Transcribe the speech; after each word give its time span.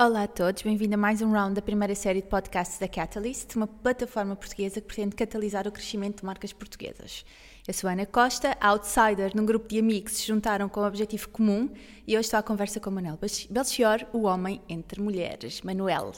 Olá 0.00 0.22
a 0.22 0.28
todos, 0.28 0.62
bem-vindo 0.62 0.94
a 0.94 0.96
mais 0.96 1.20
um 1.22 1.32
round 1.32 1.54
da 1.56 1.60
primeira 1.60 1.92
série 1.92 2.22
de 2.22 2.28
podcasts 2.28 2.78
da 2.78 2.86
Catalyst, 2.86 3.56
uma 3.56 3.66
plataforma 3.66 4.36
portuguesa 4.36 4.80
que 4.80 4.86
pretende 4.86 5.16
catalisar 5.16 5.66
o 5.66 5.72
crescimento 5.72 6.20
de 6.20 6.24
marcas 6.24 6.52
portuguesas. 6.52 7.24
Eu 7.66 7.74
sou 7.74 7.90
Ana 7.90 8.06
Costa, 8.06 8.56
outsider 8.60 9.32
num 9.34 9.44
grupo 9.44 9.66
de 9.66 9.76
amigos 9.80 10.12
que 10.12 10.18
se 10.20 10.26
juntaram 10.28 10.68
com 10.68 10.82
um 10.82 10.86
objetivo 10.86 11.28
comum 11.30 11.68
e 12.06 12.16
hoje 12.16 12.26
estou 12.26 12.38
à 12.38 12.44
conversa 12.44 12.78
com 12.78 12.92
Manuel 12.92 13.18
Belchior, 13.50 14.06
o 14.12 14.22
homem 14.22 14.62
entre 14.68 15.02
mulheres. 15.02 15.62
Manuel, 15.62 16.12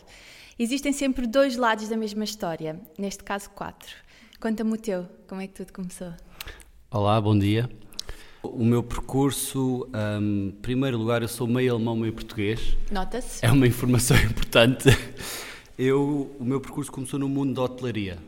existem 0.59 0.93
sempre 0.93 1.27
dois 1.27 1.57
lados 1.57 1.89
da 1.89 1.97
mesma 1.97 2.25
história, 2.25 2.79
neste 2.99 3.25
caso 3.25 3.49
quatro. 3.49 3.97
Conta-me 4.39 4.75
o 4.75 4.77
teu, 4.77 5.09
como 5.27 5.41
é 5.41 5.47
que 5.47 5.55
tudo 5.55 5.73
começou? 5.73 6.13
Olá, 6.91 7.19
bom 7.19 7.39
dia. 7.39 7.67
O 8.43 8.65
meu 8.65 8.83
percurso, 8.83 9.87
um, 9.95 10.49
em 10.49 10.51
primeiro 10.63 10.97
lugar, 10.97 11.21
eu 11.21 11.29
sou 11.29 11.47
meio 11.47 11.75
alemão, 11.75 11.95
meio 11.95 12.13
português. 12.13 12.77
Nota-se. 12.91 13.45
É 13.45 13.53
uma 13.53 13.67
informação 13.67 14.17
importante. 14.25 14.89
Eu, 15.79 16.35
o 16.39 16.45
meu 16.45 16.59
percurso 16.59 16.91
começou 16.91 17.19
no 17.19 17.29
mundo 17.29 17.55
da 17.55 17.63
hotelaria. 17.63 18.19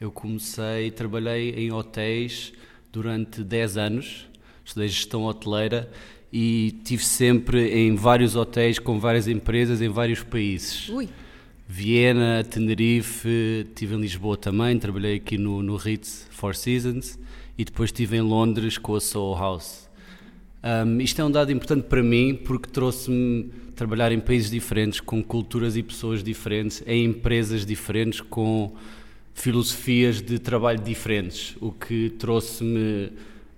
Eu 0.00 0.10
comecei, 0.10 0.90
trabalhei 0.90 1.50
em 1.50 1.72
hotéis 1.72 2.54
durante 2.90 3.44
10 3.44 3.76
anos, 3.76 4.26
estudei 4.64 4.88
gestão 4.88 5.24
hoteleira 5.24 5.90
e 6.32 6.80
tive 6.82 7.04
sempre 7.04 7.68
em 7.68 7.94
vários 7.94 8.36
hotéis 8.36 8.78
com 8.78 8.98
várias 8.98 9.28
empresas 9.28 9.82
em 9.82 9.88
vários 9.88 10.22
países. 10.22 10.88
Ui. 10.88 11.08
Viena, 11.68 12.44
Tenerife, 12.44 13.66
estive 13.68 13.94
em 13.94 14.00
Lisboa 14.00 14.36
também, 14.36 14.78
trabalhei 14.78 15.16
aqui 15.16 15.36
no, 15.36 15.62
no 15.62 15.76
Ritz 15.76 16.26
Four 16.30 16.54
Seasons 16.54 17.18
e 17.56 17.64
depois 17.64 17.88
estive 17.88 18.16
em 18.16 18.20
Londres 18.20 18.78
com 18.78 18.94
a 18.94 19.00
Soul 19.00 19.36
House. 19.36 19.88
Um, 20.62 21.00
isto 21.00 21.20
é 21.20 21.24
um 21.24 21.30
dado 21.30 21.52
importante 21.52 21.84
para 21.84 22.02
mim 22.02 22.34
porque 22.34 22.70
trouxe-me 22.70 23.50
trabalhar 23.74 24.12
em 24.12 24.20
países 24.20 24.50
diferentes, 24.50 25.00
com 25.00 25.22
culturas 25.22 25.76
e 25.76 25.82
pessoas 25.82 26.22
diferentes, 26.22 26.82
em 26.86 27.04
empresas 27.04 27.66
diferentes, 27.66 28.20
com 28.20 28.72
filosofias 29.34 30.22
de 30.22 30.38
trabalho 30.38 30.78
diferentes, 30.78 31.56
o 31.60 31.72
que 31.72 32.10
trouxe-me 32.10 33.10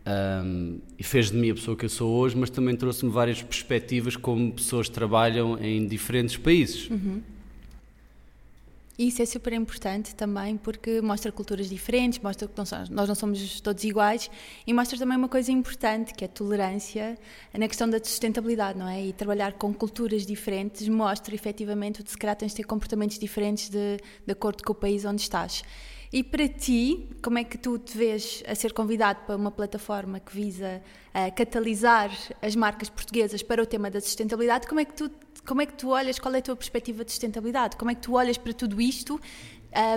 um, 0.07 0.79
e 0.99 1.03
fez 1.03 1.31
de 1.31 1.37
mim 1.37 1.51
a 1.51 1.55
pessoa 1.55 1.77
que 1.77 1.85
eu 1.85 1.89
sou 1.89 2.13
hoje, 2.17 2.37
mas 2.37 2.49
também 2.49 2.75
trouxe-me 2.75 3.13
várias 3.13 3.43
perspectivas 3.43 4.17
como 4.17 4.53
pessoas 4.53 4.89
trabalham 4.89 5.59
em 5.63 5.87
diferentes 5.87 6.37
países. 6.37 6.89
Uhum. 6.89 7.21
Isso 8.99 9.21
é 9.21 9.27
super 9.27 9.53
importante 9.53 10.15
também 10.15 10.57
porque 10.57 11.03
mostra 11.03 11.31
culturas 11.31 11.69
diferentes, 11.69 12.19
mostra 12.19 12.49
que 12.49 12.55
nós 12.57 13.09
não 13.09 13.15
somos 13.15 13.61
todos 13.61 13.85
iguais 13.85 14.31
e 14.67 14.73
mostra 14.73 14.99
também 14.99 15.19
uma 15.19 15.29
coisa 15.29 15.53
importante 15.53 16.15
que 16.15 16.25
é 16.25 16.27
a 16.27 16.31
tolerância 16.31 17.19
na 17.53 17.69
questão 17.69 17.91
da 17.91 18.03
sustentabilidade, 18.03 18.79
não 18.79 18.89
é? 18.89 19.05
E 19.05 19.13
trabalhar 19.13 19.53
com 19.53 19.73
culturas 19.75 20.25
diferentes 20.25 20.89
mostra 20.89 21.35
efetivamente 21.35 22.03
que 22.03 22.11
se 22.11 22.17
calhar 22.17 22.35
tens 22.37 22.53
de 22.53 22.57
ter 22.57 22.65
comportamentos 22.65 23.19
diferentes 23.19 23.69
de, 23.69 23.99
de 24.27 24.33
acordo 24.33 24.65
com 24.65 24.73
o 24.73 24.75
país 24.75 25.05
onde 25.05 25.21
estás. 25.21 25.63
E 26.11 26.23
para 26.23 26.49
ti, 26.49 27.11
como 27.21 27.37
é 27.37 27.45
que 27.45 27.59
tu 27.59 27.79
te 27.79 27.99
vês 27.99 28.43
a 28.47 28.55
ser 28.55 28.73
convidado 28.73 29.27
para 29.27 29.37
uma 29.37 29.51
plataforma 29.51 30.21
que 30.21 30.33
visa 30.33 30.81
uh, 31.09 31.35
catalisar 31.35 32.11
as 32.41 32.57
marcas 32.57 32.89
portuguesas 32.89 33.43
para 33.43 33.63
o 33.63 33.67
tema 33.67 33.91
da 33.91 34.01
sustentabilidade? 34.01 34.67
Como 34.67 34.81
é 34.81 34.85
que 34.85 34.95
tu 34.95 35.11
como 35.47 35.63
é 35.63 35.67
que 35.67 35.75
tu 35.75 35.91
olhas, 35.91 36.19
qual 36.19 36.35
é 36.35 36.39
a 36.39 36.43
tua 36.43 36.57
perspectiva 36.57 37.05
de 37.05 37.13
sustentabilidade? 37.13 37.77
Como 37.77 37.91
é 37.91 37.95
que 37.95 38.03
tu 38.03 38.15
olhas 38.15 38.37
para 38.37 38.53
tudo 38.53 38.81
isto, 38.81 39.21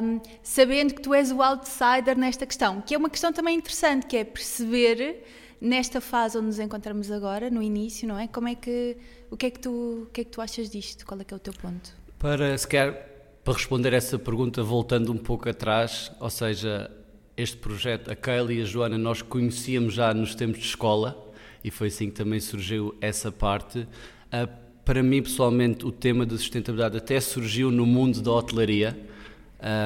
um, 0.04 0.22
sabendo 0.44 0.94
que 0.94 1.02
tu 1.02 1.14
és 1.14 1.32
o 1.32 1.42
outsider 1.42 2.18
nesta 2.18 2.46
questão? 2.46 2.82
Que 2.82 2.96
é 2.96 2.98
uma 2.98 3.10
questão 3.10 3.34
também 3.34 3.58
interessante, 3.58 4.06
que 4.06 4.18
é 4.18 4.24
perceber 4.24 5.24
nesta 5.60 6.00
fase 6.00 6.38
onde 6.38 6.48
nos 6.48 6.60
encontramos 6.60 7.12
agora, 7.12 7.50
no 7.50 7.62
início, 7.62 8.08
não 8.08 8.18
é? 8.18 8.28
Como 8.28 8.48
é 8.48 8.56
que, 8.56 8.96
o 9.30 9.36
que 9.36 9.48
é 9.48 9.50
que 9.50 9.60
tu, 9.60 10.04
o 10.04 10.10
que 10.14 10.22
é 10.22 10.24
que 10.24 10.30
tu 10.30 10.42
achas 10.42 10.70
disto? 10.70 11.06
Qual 11.06 11.20
é 11.20 11.24
que 11.24 11.34
é 11.34 11.38
o 11.38 11.40
teu 11.40 11.54
ponto? 11.54 11.92
Para, 12.18 12.58
se 12.58 12.68
quer, 12.68 13.40
para 13.44 13.54
responder 13.54 13.94
essa 13.94 14.18
pergunta, 14.18 14.64
voltando 14.64 15.12
um 15.12 15.18
pouco 15.18 15.50
atrás, 15.50 16.12
ou 16.20 16.30
seja, 16.30 16.90
este 17.36 17.58
projeto, 17.58 18.12
a 18.12 18.16
Kaylee 18.16 18.60
e 18.60 18.62
a 18.62 18.66
Joana, 18.66 18.98
nós 18.98 19.22
conhecíamos 19.22 19.94
já 19.94 20.14
nos 20.14 20.36
tempos 20.36 20.60
de 20.60 20.66
escola, 20.66 21.26
e 21.64 21.70
foi 21.70 21.88
assim 21.88 22.08
que 22.08 22.16
também 22.16 22.40
surgiu 22.40 22.96
essa 23.02 23.32
parte. 23.32 23.80
Uh, 23.80 24.69
para 24.90 25.04
mim, 25.04 25.22
pessoalmente, 25.22 25.86
o 25.86 25.92
tema 25.92 26.26
da 26.26 26.36
sustentabilidade 26.36 26.98
até 26.98 27.20
surgiu 27.20 27.70
no 27.70 27.86
mundo 27.86 28.24
da 28.24 28.32
hotelaria. 28.32 29.00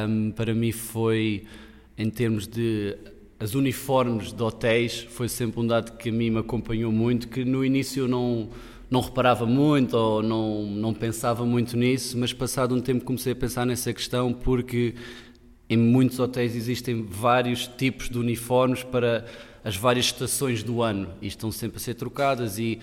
Um, 0.07 0.31
para 0.31 0.53
mim 0.53 0.71
foi, 0.71 1.43
em 1.97 2.09
termos 2.09 2.47
de 2.47 2.95
as 3.37 3.53
uniformes 3.53 4.31
de 4.31 4.41
hotéis, 4.41 5.05
foi 5.09 5.27
sempre 5.27 5.59
um 5.59 5.67
dado 5.67 5.97
que 5.97 6.07
a 6.07 6.11
mim 6.13 6.29
me 6.29 6.39
acompanhou 6.39 6.89
muito, 6.89 7.27
que 7.27 7.43
no 7.43 7.65
início 7.65 8.03
eu 8.03 8.07
não, 8.07 8.47
não 8.89 9.01
reparava 9.01 9.45
muito 9.45 9.93
ou 9.93 10.23
não, 10.23 10.67
não 10.67 10.93
pensava 10.93 11.45
muito 11.45 11.75
nisso, 11.75 12.17
mas 12.17 12.31
passado 12.31 12.73
um 12.73 12.79
tempo 12.79 13.03
comecei 13.03 13.33
a 13.33 13.35
pensar 13.35 13.65
nessa 13.65 13.91
questão 13.91 14.31
porque 14.31 14.95
em 15.69 15.75
muitos 15.75 16.17
hotéis 16.17 16.55
existem 16.55 17.03
vários 17.03 17.67
tipos 17.67 18.09
de 18.09 18.17
uniformes 18.17 18.83
para 18.83 19.25
as 19.65 19.75
várias 19.75 20.05
estações 20.05 20.63
do 20.63 20.81
ano 20.81 21.09
e 21.21 21.27
estão 21.27 21.51
sempre 21.51 21.75
a 21.75 21.79
ser 21.81 21.95
trocadas 21.95 22.57
e 22.57 22.79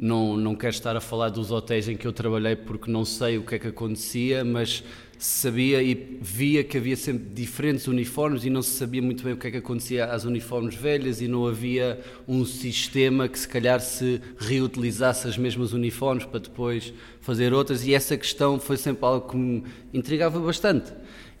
não, 0.00 0.34
não 0.34 0.54
quero 0.54 0.72
estar 0.72 0.96
a 0.96 1.00
falar 1.00 1.28
dos 1.28 1.50
hotéis 1.50 1.86
em 1.86 1.94
que 1.94 2.06
eu 2.06 2.12
trabalhei 2.12 2.56
porque 2.56 2.90
não 2.90 3.04
sei 3.04 3.36
o 3.36 3.42
que 3.42 3.56
é 3.56 3.58
que 3.58 3.68
acontecia, 3.68 4.42
mas 4.42 4.82
sabia 5.18 5.82
e 5.82 6.18
via 6.22 6.64
que 6.64 6.78
havia 6.78 6.96
sempre 6.96 7.28
diferentes 7.34 7.86
uniformes 7.86 8.42
e 8.46 8.48
não 8.48 8.62
se 8.62 8.70
sabia 8.70 9.02
muito 9.02 9.22
bem 9.22 9.34
o 9.34 9.36
que 9.36 9.48
é 9.48 9.50
que 9.50 9.58
acontecia 9.58 10.06
às 10.06 10.24
uniformes 10.24 10.74
velhas 10.74 11.20
e 11.20 11.28
não 11.28 11.46
havia 11.46 12.00
um 12.26 12.46
sistema 12.46 13.28
que 13.28 13.38
se 13.38 13.46
calhar 13.46 13.78
se 13.80 14.22
reutilizasse 14.38 15.28
as 15.28 15.36
mesmas 15.36 15.74
uniformes 15.74 16.24
para 16.24 16.40
depois 16.40 16.94
fazer 17.20 17.52
outras 17.52 17.86
e 17.86 17.92
essa 17.92 18.16
questão 18.16 18.58
foi 18.58 18.78
sempre 18.78 19.04
algo 19.04 19.28
que 19.28 19.36
me 19.36 19.62
intrigava 19.92 20.40
bastante. 20.40 20.90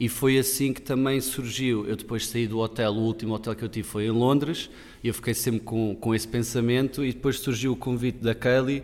E 0.00 0.08
foi 0.08 0.38
assim 0.38 0.72
que 0.72 0.80
também 0.80 1.20
surgiu. 1.20 1.86
Eu 1.86 1.94
depois 1.94 2.26
saí 2.26 2.46
do 2.46 2.58
hotel, 2.58 2.92
o 2.92 3.00
último 3.00 3.34
hotel 3.34 3.54
que 3.54 3.62
eu 3.62 3.68
tive 3.68 3.86
foi 3.86 4.06
em 4.06 4.10
Londres, 4.10 4.70
e 5.04 5.08
eu 5.08 5.14
fiquei 5.14 5.34
sempre 5.34 5.60
com, 5.60 5.94
com 5.94 6.14
esse 6.14 6.26
pensamento. 6.26 7.04
E 7.04 7.12
depois 7.12 7.38
surgiu 7.38 7.72
o 7.72 7.76
convite 7.76 8.18
da 8.18 8.34
Kelly 8.34 8.82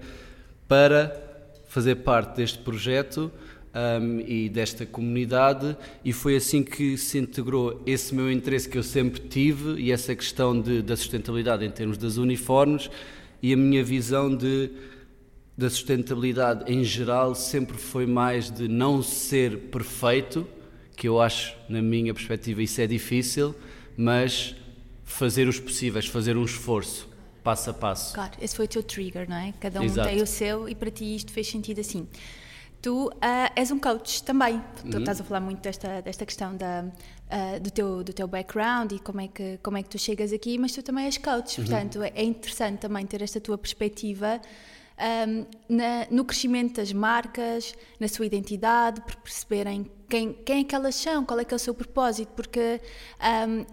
para 0.69 1.19
fazer 1.67 1.97
parte 1.97 2.37
deste 2.37 2.59
projeto 2.59 3.33
um, 3.77 4.21
e 4.21 4.49
desta 4.49 4.87
comunidade, 4.87 5.77
e 6.05 6.13
foi 6.13 6.37
assim 6.37 6.63
que 6.63 6.97
se 6.97 7.19
integrou 7.19 7.83
esse 7.87 8.15
meu 8.15 8.31
interesse 8.31 8.69
que 8.69 8.79
eu 8.79 8.83
sempre 8.83 9.21
tive 9.21 9.81
e 9.81 9.93
essa 9.93 10.15
questão 10.15 10.59
de, 10.59 10.81
da 10.81 10.97
sustentabilidade 10.97 11.65
em 11.65 11.71
termos 11.71 11.99
das 11.99 12.17
uniformes 12.17 12.91
e 13.43 13.53
a 13.53 13.57
minha 13.57 13.85
visão 13.85 14.35
de 14.35 14.71
da 15.59 15.71
sustentabilidade 15.71 16.71
em 16.71 16.85
geral 16.85 17.35
sempre 17.35 17.79
foi 17.79 18.05
mais 18.07 18.51
de 18.51 18.69
não 18.69 19.03
ser 19.03 19.57
perfeito 19.57 20.47
que 20.97 21.07
eu 21.07 21.21
acho, 21.21 21.55
na 21.69 21.83
minha 21.83 22.15
perspectiva, 22.15 22.63
isso 22.63 22.81
é 22.81 22.87
difícil, 22.87 23.55
mas 23.97 24.57
fazer 25.05 25.47
os 25.47 25.61
possíveis, 25.61 26.07
fazer 26.07 26.37
um 26.37 26.45
esforço, 26.45 27.09
passo 27.45 27.71
a 27.71 27.75
passo. 27.75 28.15
Claro, 28.15 28.33
esse 28.41 28.57
foi 28.57 28.65
o 28.65 28.69
teu 28.69 28.83
trigger, 28.83 29.29
não 29.29 29.37
é? 29.37 29.53
Cada 29.61 29.81
um 29.81 29.85
Exato. 29.85 30.09
tem 30.09 30.23
o 30.23 30.27
seu 30.27 30.69
e 30.69 30.75
para 30.75 30.91
ti 30.91 31.15
isto 31.15 31.31
fez 31.31 31.47
sentido 31.49 31.81
assim. 31.81 32.09
Tu 32.81 33.09
uh, 33.09 33.13
és 33.55 33.71
um 33.71 33.79
coach 33.79 34.23
também. 34.23 34.61
Tu 34.81 34.95
uhum. 34.95 35.01
estás 35.01 35.21
a 35.21 35.25
falar 35.25 35.41
muito 35.41 35.61
desta, 35.61 36.01
desta 36.01 36.25
questão 36.25 36.57
da, 36.57 36.85
uh, 36.85 37.61
do, 37.61 37.71
teu, 37.71 38.03
do 38.03 38.13
teu 38.13 38.27
background 38.27 38.93
e 38.93 38.99
como 38.99 39.21
é, 39.21 39.29
que, 39.29 39.59
como 39.63 39.77
é 39.77 39.83
que 39.83 39.89
tu 39.89 39.99
chegas 39.99 40.33
aqui, 40.33 40.59
mas 40.59 40.73
tu 40.73 40.83
também 40.83 41.05
és 41.05 41.19
coach. 41.19 41.61
Uhum. 41.61 41.67
Portanto, 41.67 42.03
é 42.03 42.23
interessante 42.23 42.79
também 42.79 43.05
ter 43.07 43.23
esta 43.23 43.41
tua 43.41 43.59
perspectiva 43.59 44.41
um, 44.99 45.47
na, 45.69 46.07
no 46.11 46.25
crescimento 46.25 46.77
das 46.77 46.93
marcas, 46.93 47.75
na 48.01 48.09
sua 48.09 48.27
identidade, 48.27 49.01
por 49.03 49.17
perceberem 49.17 49.91
quem, 50.09 50.33
quem 50.33 50.61
é 50.61 50.65
que 50.65 50.75
elas 50.75 50.95
são, 50.95 51.25
qual 51.25 51.41
é 51.41 51.45
que 51.45 51.53
é 51.53 51.57
o 51.57 51.59
seu 51.59 51.75
propósito, 51.75 52.29
porque 52.37 52.81
um, 53.49 53.67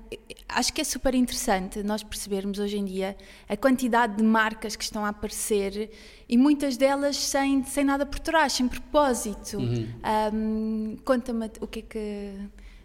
acho 0.50 0.74
que 0.74 0.82
é 0.82 0.84
super 0.84 1.14
interessante 1.14 1.84
nós 1.84 2.02
percebermos 2.04 2.60
hoje 2.60 2.78
em 2.78 2.86
dia 2.86 3.16
a 3.48 3.56
quantidade 3.56 4.18
de 4.18 4.24
marcas 4.24 4.76
que 4.76 4.84
estão 4.84 5.06
a 5.06 5.10
aparecer 5.10 5.92
e 6.28 6.38
muitas 6.38 6.76
delas 6.76 7.18
sem, 7.18 7.64
sem 7.64 7.84
nada 7.84 8.06
por 8.06 8.20
trás, 8.20 8.54
sem 8.54 8.68
propósito. 8.68 9.58
Uhum. 9.58 9.88
Um, 10.34 10.98
Conta-me 11.06 11.52
o 11.62 11.68
que 11.68 11.80
é 11.80 11.82
que 11.84 12.34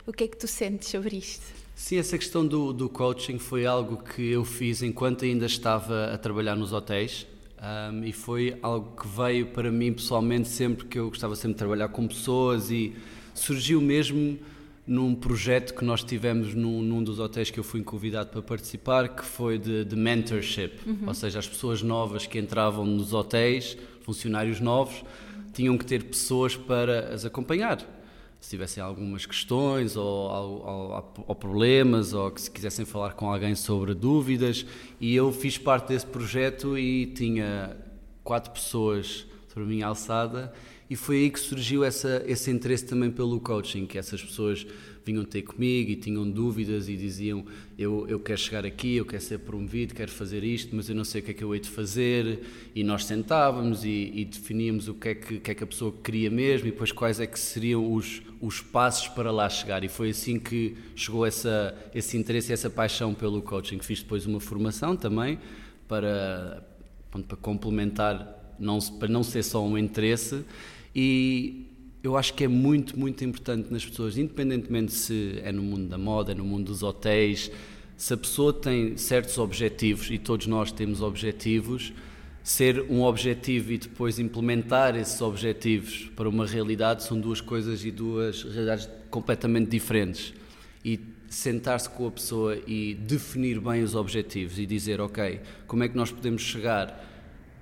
o 0.06 0.12
que 0.12 0.24
é 0.24 0.28
que 0.28 0.38
tu 0.38 0.48
sentes 0.48 0.88
sobre 0.88 1.16
isto? 1.18 1.44
Sim, 1.74 1.98
essa 1.98 2.16
questão 2.16 2.46
do, 2.46 2.72
do 2.72 2.88
coaching 2.88 3.38
foi 3.38 3.66
algo 3.66 4.02
que 4.02 4.30
eu 4.30 4.42
fiz 4.42 4.82
enquanto 4.82 5.24
ainda 5.24 5.44
estava 5.44 6.12
a 6.12 6.18
trabalhar 6.18 6.56
nos 6.56 6.72
hotéis. 6.72 7.26
Um, 7.60 8.04
e 8.04 8.12
foi 8.12 8.56
algo 8.62 8.94
que 8.96 9.08
veio 9.08 9.46
para 9.46 9.70
mim 9.70 9.92
pessoalmente 9.92 10.48
sempre 10.48 10.86
que 10.86 10.96
eu 10.96 11.08
gostava 11.08 11.34
sempre 11.34 11.54
de 11.54 11.58
trabalhar 11.58 11.88
com 11.88 12.06
pessoas 12.06 12.70
e 12.70 12.94
surgiu 13.34 13.80
mesmo 13.80 14.38
num 14.86 15.12
projeto 15.12 15.74
que 15.74 15.84
nós 15.84 16.04
tivemos 16.04 16.54
num, 16.54 16.80
num 16.80 17.02
dos 17.02 17.18
hotéis 17.18 17.50
que 17.50 17.58
eu 17.58 17.64
fui 17.64 17.82
convidado 17.82 18.30
para 18.30 18.42
participar, 18.42 19.08
que 19.08 19.24
foi 19.24 19.58
de, 19.58 19.84
de 19.84 19.96
mentorship, 19.96 20.70
uhum. 20.86 21.08
ou 21.08 21.14
seja, 21.14 21.40
as 21.40 21.48
pessoas 21.48 21.82
novas 21.82 22.26
que 22.26 22.38
entravam 22.38 22.86
nos 22.86 23.12
hotéis, 23.12 23.76
funcionários 24.02 24.60
novos, 24.60 25.04
tinham 25.52 25.76
que 25.76 25.84
ter 25.84 26.04
pessoas 26.04 26.56
para 26.56 27.12
as 27.12 27.24
acompanhar 27.24 27.97
se 28.40 28.50
tivessem 28.50 28.82
algumas 28.82 29.26
questões 29.26 29.96
ou, 29.96 30.04
ou, 30.04 31.14
ou, 31.26 31.34
problemas 31.34 32.12
ou 32.12 32.30
que 32.30 32.40
se 32.40 32.50
quisessem 32.50 32.84
falar 32.84 33.14
com 33.14 33.32
alguém 33.32 33.54
sobre 33.54 33.94
dúvidas. 33.94 34.64
E 35.00 35.14
eu 35.14 35.32
fiz 35.32 35.58
parte 35.58 35.88
desse 35.88 36.06
projeto 36.06 36.78
e 36.78 37.06
tinha 37.06 37.76
quatro 38.22 38.52
pessoas 38.52 39.26
para 39.52 39.64
mim 39.64 39.82
alçada 39.82 40.52
e 40.90 40.96
foi 40.96 41.16
aí 41.16 41.30
que 41.30 41.38
surgiu 41.38 41.84
essa, 41.84 42.24
esse 42.26 42.50
interesse 42.50 42.86
também 42.86 43.10
pelo 43.10 43.38
coaching, 43.40 43.86
que 43.86 43.98
essas 43.98 44.22
pessoas 44.22 44.66
vinham 45.04 45.24
ter 45.24 45.42
comigo 45.42 45.90
e 45.90 45.96
tinham 45.96 46.30
dúvidas 46.30 46.88
e 46.88 46.96
diziam 46.96 47.44
eu, 47.78 48.06
eu 48.08 48.20
quero 48.20 48.38
chegar 48.38 48.66
aqui, 48.66 48.96
eu 48.96 49.06
quero 49.06 49.22
ser 49.22 49.38
promovido, 49.38 49.94
quero 49.94 50.10
fazer 50.10 50.42
isto, 50.44 50.74
mas 50.74 50.88
eu 50.88 50.94
não 50.94 51.04
sei 51.04 51.20
o 51.20 51.24
que 51.24 51.30
é 51.30 51.34
que 51.34 51.44
eu 51.44 51.54
hei 51.54 51.60
de 51.60 51.68
fazer. 51.68 52.40
E 52.74 52.82
nós 52.82 53.04
sentávamos 53.04 53.84
e, 53.84 54.12
e 54.14 54.24
definíamos 54.24 54.88
o 54.88 54.94
que 54.94 55.08
é 55.08 55.14
que, 55.14 55.40
que, 55.40 55.50
é 55.50 55.54
que 55.54 55.64
a 55.64 55.66
pessoa 55.66 55.94
queria 56.02 56.30
mesmo 56.30 56.68
e 56.68 56.70
depois 56.70 56.90
quais 56.90 57.20
é 57.20 57.26
que 57.26 57.38
seriam 57.38 57.92
os, 57.92 58.22
os 58.40 58.60
passos 58.60 59.08
para 59.08 59.30
lá 59.30 59.48
chegar. 59.48 59.84
E 59.84 59.88
foi 59.88 60.10
assim 60.10 60.38
que 60.38 60.74
chegou 60.96 61.24
essa, 61.24 61.74
esse 61.94 62.16
interesse 62.16 62.50
e 62.50 62.54
essa 62.54 62.68
paixão 62.68 63.14
pelo 63.14 63.42
coaching, 63.42 63.78
fiz 63.80 64.02
depois 64.02 64.26
uma 64.26 64.40
formação 64.40 64.96
também 64.96 65.38
para, 65.86 66.62
para 67.10 67.36
complementar, 67.36 68.56
não, 68.58 68.78
para 68.98 69.08
não 69.08 69.22
ser 69.22 69.42
só 69.42 69.64
um 69.64 69.78
interesse 69.78 70.44
e 70.94 71.66
eu 72.02 72.16
acho 72.16 72.34
que 72.34 72.44
é 72.44 72.48
muito, 72.48 72.98
muito 72.98 73.24
importante 73.24 73.72
nas 73.72 73.84
pessoas, 73.84 74.16
independentemente 74.16 74.92
se 74.92 75.40
é 75.42 75.52
no 75.52 75.62
mundo 75.62 75.88
da 75.88 75.98
moda, 75.98 76.34
no 76.34 76.44
mundo 76.44 76.66
dos 76.66 76.82
hotéis, 76.82 77.50
se 77.96 78.14
a 78.14 78.16
pessoa 78.16 78.52
tem 78.52 78.96
certos 78.96 79.38
objetivos, 79.38 80.10
e 80.10 80.18
todos 80.18 80.46
nós 80.46 80.70
temos 80.70 81.02
objetivos, 81.02 81.92
ser 82.42 82.86
um 82.88 83.02
objetivo 83.02 83.72
e 83.72 83.78
depois 83.78 84.18
implementar 84.18 84.96
esses 84.96 85.20
objetivos 85.20 86.10
para 86.16 86.28
uma 86.28 86.46
realidade 86.46 87.02
são 87.02 87.20
duas 87.20 87.40
coisas 87.40 87.84
e 87.84 87.90
duas 87.90 88.42
realidades 88.42 88.88
completamente 89.10 89.68
diferentes. 89.68 90.32
E 90.84 90.98
sentar-se 91.28 91.90
com 91.90 92.06
a 92.06 92.10
pessoa 92.10 92.56
e 92.66 92.94
definir 92.94 93.60
bem 93.60 93.82
os 93.82 93.94
objetivos 93.94 94.58
e 94.58 94.64
dizer, 94.64 95.00
ok, 95.00 95.40
como 95.66 95.82
é 95.82 95.88
que 95.88 95.96
nós 95.96 96.10
podemos 96.10 96.40
chegar? 96.40 97.04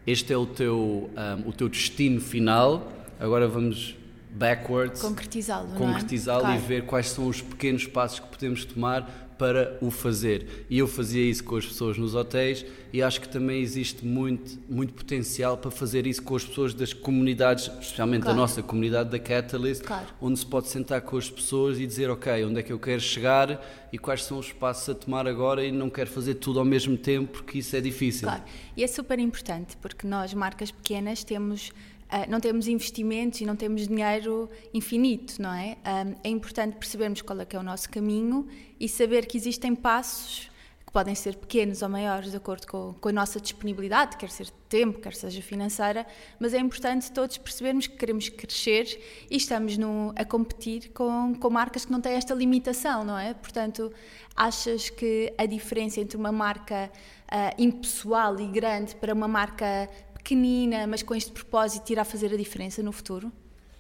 Este 0.07 0.33
é 0.33 0.37
o 0.37 0.47
teu, 0.47 1.11
um, 1.11 1.49
o 1.49 1.53
teu 1.53 1.69
destino 1.69 2.21
final 2.21 2.93
agora 3.19 3.49
vamos 3.49 3.97
backwards, 4.31 5.01
concretizá-lo, 5.01 5.75
é? 5.75 5.79
concretizá-lo 5.79 6.41
é? 6.41 6.43
claro. 6.43 6.63
e 6.63 6.67
ver 6.67 6.85
quais 6.85 7.09
são 7.09 7.27
os 7.27 7.41
pequenos 7.41 7.87
passos 7.87 8.21
que 8.21 8.27
podemos 8.27 8.65
tomar 8.65 9.27
para 9.39 9.77
o 9.81 9.91
fazer. 9.91 10.67
E 10.71 10.79
eu 10.79 10.89
fazia 10.89 11.23
isso 11.23 11.45
com 11.45 11.57
as 11.57 11.67
pessoas 11.67 11.99
nos 11.99 12.15
hotéis 12.15 12.65
e 12.93 13.03
acho 13.03 13.21
que 13.21 13.29
também 13.29 13.61
existe 13.61 14.05
muito, 14.05 14.59
muito 14.69 14.95
potencial 14.95 15.57
para 15.59 15.71
fazer 15.71 16.07
isso 16.07 16.23
com 16.23 16.37
as 16.37 16.45
pessoas 16.45 16.73
das 16.73 16.93
comunidades, 16.93 17.71
especialmente 17.81 18.23
claro. 18.23 18.39
a 18.39 18.41
nossa 18.41 18.63
comunidade 18.63 19.11
da 19.11 19.19
Catalyst, 19.19 19.83
claro. 19.83 20.07
onde 20.21 20.39
se 20.39 20.47
pode 20.47 20.69
sentar 20.69 21.03
com 21.03 21.17
as 21.17 21.29
pessoas 21.29 21.79
e 21.79 21.87
dizer, 21.87 22.09
ok, 22.11 22.45
onde 22.45 22.61
é 22.61 22.63
que 22.63 22.73
eu 22.73 22.79
quero 22.79 23.01
chegar 23.01 23.63
e 23.93 23.99
quais 23.99 24.25
são 24.25 24.39
os 24.39 24.53
passos 24.53 24.89
a 24.89 24.95
tomar 24.95 25.27
agora 25.27 25.65
e 25.65 25.71
não 25.71 25.91
quero 25.91 26.09
fazer 26.09 26.37
tudo 26.37 26.59
ao 26.59 26.65
mesmo 26.65 26.97
tempo 26.97 27.33
porque 27.33 27.59
isso 27.59 27.77
é 27.77 27.81
difícil. 27.81 28.29
Claro, 28.29 28.43
e 28.77 28.83
é 28.83 28.87
super 28.87 29.19
importante 29.19 29.77
porque 29.77 30.07
nós, 30.07 30.33
marcas 30.33 30.71
pequenas, 30.71 31.23
temos 31.23 31.73
Uh, 32.07 32.31
não 32.31 32.39
temos 32.39 32.69
investimentos 32.69 33.41
e 33.41 33.45
não 33.45 33.57
temos 33.57 33.89
dinheiro 33.89 34.49
infinito, 34.73 35.43
não 35.43 35.53
é? 35.53 35.77
É 36.23 36.29
importante 36.29 36.77
percebermos 36.77 37.21
qual 37.21 37.41
é 37.41 37.45
que 37.45 37.57
é 37.57 37.59
o 37.59 37.63
nosso 37.63 37.91
caminho 37.91 38.47
e 38.79 38.89
saber 38.89 39.27
que 39.27 39.37
existem 39.37 39.75
passos 39.75 40.49
que 40.87 40.93
podem 40.93 41.17
ser 41.17 41.35
pequenos 41.37 41.83
ou 41.83 41.89
maiores 41.89 42.31
de 42.31 42.37
acordo 42.37 42.65
com, 42.69 42.95
com, 43.01 43.09
a 43.09 43.13
nossa 43.13 43.41
disponibilidade, 43.41 44.17
quer 44.17 44.31
ser 44.31 44.49
tempo, 44.69 45.01
quer 45.01 45.15
seja 45.15 45.43
financeira, 45.43 46.07
mas 46.39 46.55
é 46.55 46.59
importante 46.59 47.11
todos 47.11 47.37
percebermos 47.39 47.89
que 47.89 47.97
queremos 47.97 48.29
crescer 48.29 49.27
e 49.29 49.37
estamos 49.37 49.77
no, 49.77 50.13
a 50.15 50.25
competir 50.25 50.91
com, 50.95 51.35
com 51.35 51.51
marcas 51.51 51.85
que 51.85 51.91
não 51.91 52.01
têm 52.01 52.13
esta 52.13 52.35
limitação, 52.35 53.05
não 53.05 53.19
é? 53.19 53.35
Portanto, 53.35 53.93
achas 54.37 54.89
que 54.89 55.33
a 55.37 55.45
diferença 55.45 56.01
entre 56.01 56.17
uma 56.17 56.31
marca 56.31 56.89
uh, 57.33 57.61
impessoal 57.61 58.39
e 58.39 58.47
grande 58.47 58.95
para 58.95 59.13
uma 59.13 59.27
marca 59.27 59.89
pequenina, 60.27 60.89
mas 60.89 61.05
com 61.05 61.15
este 61.15 61.31
propósito, 61.31 61.89
irá 61.91 62.05
fazer 62.05 62.35
a 62.35 62.37
diferença 62.37 62.83
no 62.83 62.91
futuro? 62.91 63.31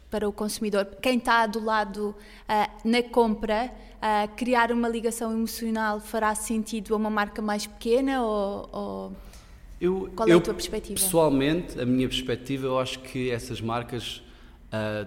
Para 0.09 0.29
o 0.29 0.33
consumidor, 0.33 0.87
quem 1.03 1.19
está 1.19 1.45
do 1.45 1.59
lado 1.59 2.11
uh, 2.11 2.89
na 2.89 3.03
compra, 3.03 3.73
uh, 3.97 4.33
criar 4.37 4.71
uma 4.71 4.89
ligação 4.89 5.33
emocional 5.33 5.99
fará 5.99 6.33
sentido 6.37 6.95
a 6.95 6.97
uma 6.97 7.11
marca 7.11 7.43
mais 7.43 7.67
pequena 7.67 8.23
ou, 8.23 8.69
ou... 8.73 9.13
Eu, 9.81 10.09
qual 10.15 10.29
é 10.29 10.33
eu, 10.33 10.39
a 10.39 10.41
tua 10.41 10.55
perspectiva? 10.55 10.95
Pessoalmente, 10.95 11.81
a 11.81 11.85
minha 11.85 12.09
perspectiva, 12.09 12.67
eu 12.67 12.79
acho 12.79 13.01
que 13.01 13.29
essas 13.29 13.61
marcas 13.61 14.23
uh, 14.69 15.07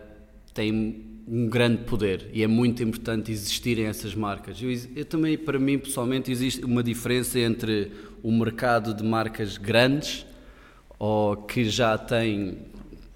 têm 0.53 1.21
um 1.25 1.47
grande 1.47 1.83
poder 1.85 2.29
e 2.33 2.43
é 2.43 2.47
muito 2.47 2.83
importante 2.83 3.31
existirem 3.31 3.85
essas 3.85 4.13
marcas. 4.13 4.61
Eu, 4.61 4.69
eu, 4.93 5.05
também, 5.05 5.37
para 5.37 5.57
mim, 5.57 5.79
pessoalmente, 5.79 6.29
existe 6.29 6.65
uma 6.65 6.83
diferença 6.83 7.39
entre 7.39 7.93
o 8.21 8.29
mercado 8.29 8.93
de 8.93 9.03
marcas 9.03 9.55
grandes 9.55 10.25
ou 10.99 11.37
que 11.37 11.63
já 11.69 11.97
têm, 11.97 12.57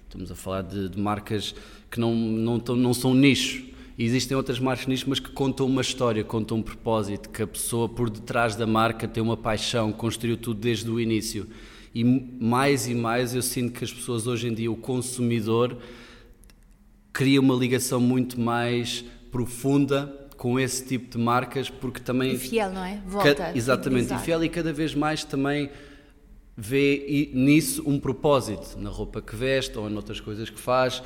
estamos 0.08 0.32
a 0.32 0.34
falar 0.34 0.62
de, 0.62 0.88
de 0.88 0.98
marcas 0.98 1.54
que 1.90 2.00
não, 2.00 2.14
não, 2.14 2.56
não 2.56 2.94
são 2.94 3.14
nicho. 3.14 3.62
Existem 3.96 4.36
outras 4.36 4.58
marcas 4.58 4.86
nicho, 4.86 5.04
mas 5.06 5.20
que 5.20 5.30
contam 5.30 5.66
uma 5.66 5.82
história, 5.82 6.24
contam 6.24 6.56
um 6.56 6.62
propósito, 6.62 7.28
que 7.28 7.42
a 7.42 7.46
pessoa 7.46 7.88
por 7.88 8.08
detrás 8.08 8.56
da 8.56 8.66
marca 8.66 9.06
tem 9.06 9.22
uma 9.22 9.36
paixão, 9.36 9.92
construiu 9.92 10.36
tudo 10.36 10.58
desde 10.58 10.90
o 10.90 10.98
início. 10.98 11.46
E 11.94 12.02
mais 12.02 12.88
e 12.88 12.94
mais 12.94 13.34
eu 13.34 13.42
sinto 13.42 13.78
que 13.78 13.84
as 13.84 13.92
pessoas 13.92 14.26
hoje 14.26 14.48
em 14.48 14.54
dia, 14.54 14.72
o 14.72 14.76
consumidor, 14.76 15.78
cria 17.12 17.40
uma 17.40 17.54
ligação 17.54 18.00
muito 18.00 18.40
mais 18.40 19.04
profunda 19.30 20.12
com 20.36 20.58
esse 20.58 20.84
tipo 20.84 21.16
de 21.16 21.22
marcas, 21.22 21.70
porque 21.70 22.00
também. 22.00 22.34
E 22.34 22.38
fiel, 22.38 22.72
não 22.72 22.84
é? 22.84 23.00
Volta. 23.06 23.52
exatamente, 23.54 24.12
e 24.12 24.18
fiel 24.18 24.42
e 24.42 24.48
cada 24.48 24.72
vez 24.72 24.94
mais 24.94 25.22
também 25.22 25.70
vê 26.56 27.30
nisso 27.32 27.82
um 27.86 27.98
propósito, 27.98 28.78
na 28.78 28.90
roupa 28.90 29.20
que 29.20 29.34
veste 29.34 29.76
ou 29.78 29.88
em 29.88 29.96
outras 29.96 30.20
coisas 30.20 30.48
que 30.48 30.60
faz. 30.60 31.02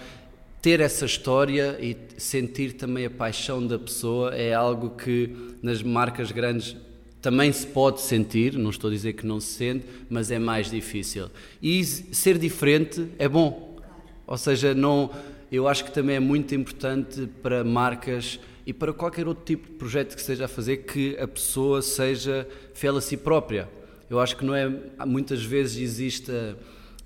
Ter 0.60 0.80
essa 0.80 1.06
história 1.06 1.78
e 1.80 1.96
sentir 2.16 2.72
também 2.72 3.06
a 3.06 3.10
paixão 3.10 3.64
da 3.64 3.78
pessoa 3.78 4.34
é 4.34 4.52
algo 4.52 4.90
que 4.90 5.56
nas 5.62 5.82
marcas 5.82 6.32
grandes 6.32 6.76
também 7.22 7.50
se 7.52 7.66
pode 7.66 8.00
sentir, 8.00 8.56
não 8.56 8.70
estou 8.70 8.88
a 8.90 8.92
dizer 8.92 9.14
que 9.14 9.26
não 9.26 9.40
se 9.40 9.54
sente, 9.54 9.86
mas 10.08 10.30
é 10.30 10.38
mais 10.38 10.70
difícil. 10.70 11.28
E 11.62 11.84
ser 11.84 12.38
diferente 12.38 13.08
é 13.18 13.28
bom. 13.28 13.76
Ou 14.26 14.36
seja, 14.36 14.74
não, 14.74 15.10
eu 15.50 15.66
acho 15.66 15.84
que 15.84 15.92
também 15.92 16.16
é 16.16 16.20
muito 16.20 16.54
importante 16.54 17.28
para 17.42 17.64
marcas 17.64 18.38
e 18.66 18.72
para 18.72 18.92
qualquer 18.92 19.26
outro 19.26 19.44
tipo 19.44 19.66
de 19.66 19.74
projeto 19.74 20.14
que 20.14 20.20
esteja 20.20 20.44
a 20.44 20.48
fazer 20.48 20.78
que 20.78 21.16
a 21.18 21.26
pessoa 21.26 21.80
seja 21.82 22.46
fiel 22.74 22.96
a 22.96 23.00
si 23.00 23.16
própria 23.16 23.77
eu 24.10 24.19
acho 24.20 24.37
que 24.37 24.44
não 24.44 24.55
é. 24.55 24.69
Muitas 25.06 25.44
vezes 25.44 25.78
existe. 25.78 26.32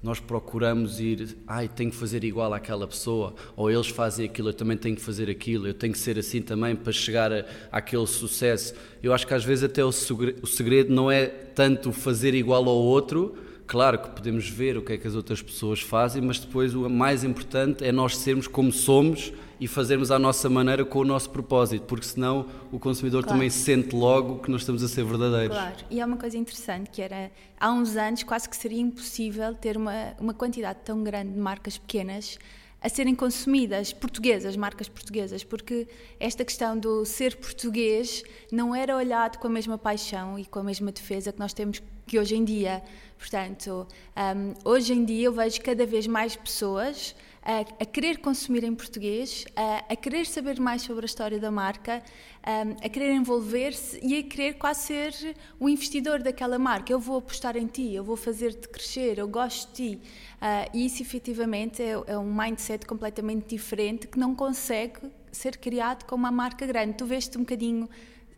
Nós 0.03 0.19
procuramos 0.19 0.99
ir, 0.99 1.37
ai, 1.47 1.69
tenho 1.69 1.89
que 1.89 1.97
fazer 1.97 2.25
igual 2.25 2.53
àquela 2.53 2.89
pessoa, 2.89 3.37
ou 3.55 3.71
eles 3.71 3.87
fazem 3.87 4.27
aquilo, 4.27 4.49
eu 4.49 4.53
também 4.53 4.77
tenho 4.77 4.97
que 4.97 5.01
fazer 5.01 5.31
aquilo, 5.31 5.69
eu 5.69 5.75
tenho 5.75 5.93
que 5.93 5.99
ser 6.01 6.19
assim 6.19 6.43
também 6.43 6.75
para 6.75 6.91
chegar 6.91 7.33
a, 7.33 7.45
àquele 7.71 8.09
sucesso. 8.09 8.75
Eu 9.01 9.13
acho 9.13 9.25
que 9.25 9.33
às 9.33 9.45
vezes 9.45 9.63
até 9.63 9.85
o 9.85 9.93
segredo 9.93 10.93
não 10.93 11.09
é 11.09 11.27
tanto 11.27 11.93
fazer 11.93 12.35
igual 12.35 12.69
ao 12.69 12.77
outro, 12.77 13.37
Claro 13.73 13.99
que 13.99 14.11
podemos 14.11 14.51
ver 14.51 14.77
o 14.77 14.83
que 14.83 14.93
é 14.93 14.99
que 14.99 15.09
as 15.09 15.15
outras 15.15 15.41
pessoas 15.41 15.81
fazem, 15.81 16.21
mas 16.21 16.39
depois 16.39 16.75
o 16.75 16.91
mais 16.91 17.25
importante 17.25 17.83
é 17.83 17.91
nós 17.91 18.19
sermos 18.19 18.47
como 18.47 18.71
somos 18.71 19.33
e 19.59 19.67
fazermos 19.67 20.11
à 20.11 20.19
nossa 20.19 20.51
maneira 20.51 20.85
com 20.85 20.99
o 20.99 21.05
nosso 21.07 21.31
propósito, 21.31 21.87
porque 21.87 22.05
senão 22.05 22.47
o 22.71 22.79
consumidor 22.79 23.23
claro. 23.23 23.39
também 23.39 23.49
sente 23.49 23.97
logo 23.97 24.41
que 24.41 24.51
nós 24.51 24.61
estamos 24.61 24.83
a 24.83 24.89
ser 24.89 25.07
verdadeiros. 25.07 25.57
Claro, 25.57 25.77
e 25.91 26.03
há 26.03 26.05
uma 26.05 26.19
coisa 26.19 26.37
interessante 26.37 26.91
que 26.91 27.01
era, 27.01 27.33
há 27.59 27.73
uns 27.73 27.97
anos 27.97 28.23
quase 28.25 28.47
que 28.47 28.59
seria 28.59 28.79
impossível 28.79 29.55
ter 29.55 29.79
uma, 29.79 30.13
uma 30.21 30.35
quantidade 30.35 30.81
tão 30.85 31.03
grande 31.03 31.33
de 31.33 31.41
marcas 31.41 31.79
pequenas 31.79 32.39
a 32.79 32.91
serem 32.91 33.15
consumidas, 33.15 33.91
portuguesas, 33.91 34.55
marcas 34.55 34.91
portuguesas, 34.91 35.45
porque 35.45 35.89
esta 36.21 36.45
questão 36.45 36.79
do 36.79 37.07
ser 37.07 37.37
português 37.37 38.23
não 38.53 38.75
era 38.75 38.95
olhado 38.95 39.39
com 39.39 39.47
a 39.47 39.51
mesma 39.51 39.79
paixão 39.79 40.39
e 40.39 40.45
com 40.45 40.59
a 40.59 40.63
mesma 40.63 40.93
defesa 40.93 41.33
que 41.33 41.39
nós 41.39 41.55
temos 41.55 41.81
que 42.07 42.19
hoje 42.19 42.37
em 42.37 42.45
dia. 42.45 42.83
Portanto, 43.19 43.87
um, 44.17 44.55
hoje 44.69 44.93
em 44.93 45.05
dia 45.05 45.27
eu 45.27 45.33
vejo 45.33 45.61
cada 45.61 45.87
vez 45.87 46.07
mais 46.07 46.35
pessoas 46.35 47.15
a, 47.43 47.61
a 47.61 47.87
querer 47.87 48.19
consumir 48.19 48.63
em 48.65 48.75
português, 48.75 49.45
a, 49.57 49.93
a, 49.93 49.97
querer 49.97 50.27
saber 50.27 50.61
mais 50.61 50.83
sobre 50.83 51.05
a 51.05 51.07
história 51.07 51.39
da 51.39 51.51
marca, 51.51 52.03
a, 52.43 52.63
a 52.85 52.89
querer 52.89 53.13
envolver-se 53.13 53.99
e 54.03 54.17
a 54.19 54.23
querer 54.23 54.55
quase 54.55 54.87
ser 54.87 55.37
o 55.59 55.69
investidor 55.69 56.23
daquela 56.23 56.59
marca. 56.59 56.93
Eu 56.93 57.01
vou 57.01 57.19
apostar 57.19 57.57
em 57.57 57.67
ti, 57.67 57.93
eu 57.93 58.05
vou 58.05 58.17
fazer-te 58.17 58.69
crescer, 58.69 59.19
eu 59.19 59.29
gosto 59.29 59.69
de 59.69 59.97
ti. 59.97 60.01
Uh, 60.41 60.77
e 60.77 60.87
isso 60.87 61.03
efetivamente 61.03 61.83
é, 61.83 62.01
é 62.07 62.19
um 62.19 62.33
mindset 62.33 62.87
completamente 62.87 63.49
diferente 63.49 64.07
que 64.07 64.19
não 64.19 64.35
consegue 64.35 65.01
ser 65.33 65.57
criado 65.57 66.05
com 66.05 66.15
uma 66.15 66.31
marca 66.31 66.67
grande. 66.67 66.95
Tu 66.95 67.07
veste 67.07 67.37
um 67.39 67.43
bocadinho 67.43 67.89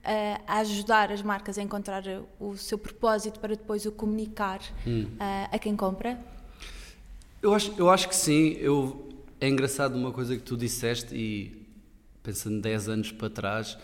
uh, 0.05 0.43
a 0.47 0.59
ajudar 0.59 1.11
as 1.11 1.23
marcas 1.23 1.59
a 1.59 1.63
encontrar 1.63 2.05
o 2.39 2.57
seu 2.57 2.79
propósito 2.79 3.41
para 3.41 3.57
depois 3.57 3.87
o 3.87 3.93
comunicar 3.93 4.61
hum. 4.87 5.07
uh, 5.15 5.49
a 5.51 5.59
quem 5.59 5.75
compra? 5.75 6.19
Eu 7.43 7.55
acho, 7.55 7.75
eu 7.77 7.91
acho 7.91 8.09
que 8.09 8.17
sim. 8.17 8.57
Eu, 8.61 9.09
é 9.41 9.49
engraçado 9.49 9.97
uma 9.97 10.13
coisa 10.13 10.37
que 10.37 10.43
tu 10.43 10.57
disseste 10.57 11.15
e 11.15 11.67
pensando 12.23 12.61
10 12.61 12.89
anos 12.89 13.13
para 13.13 13.29
trás, 13.29 13.77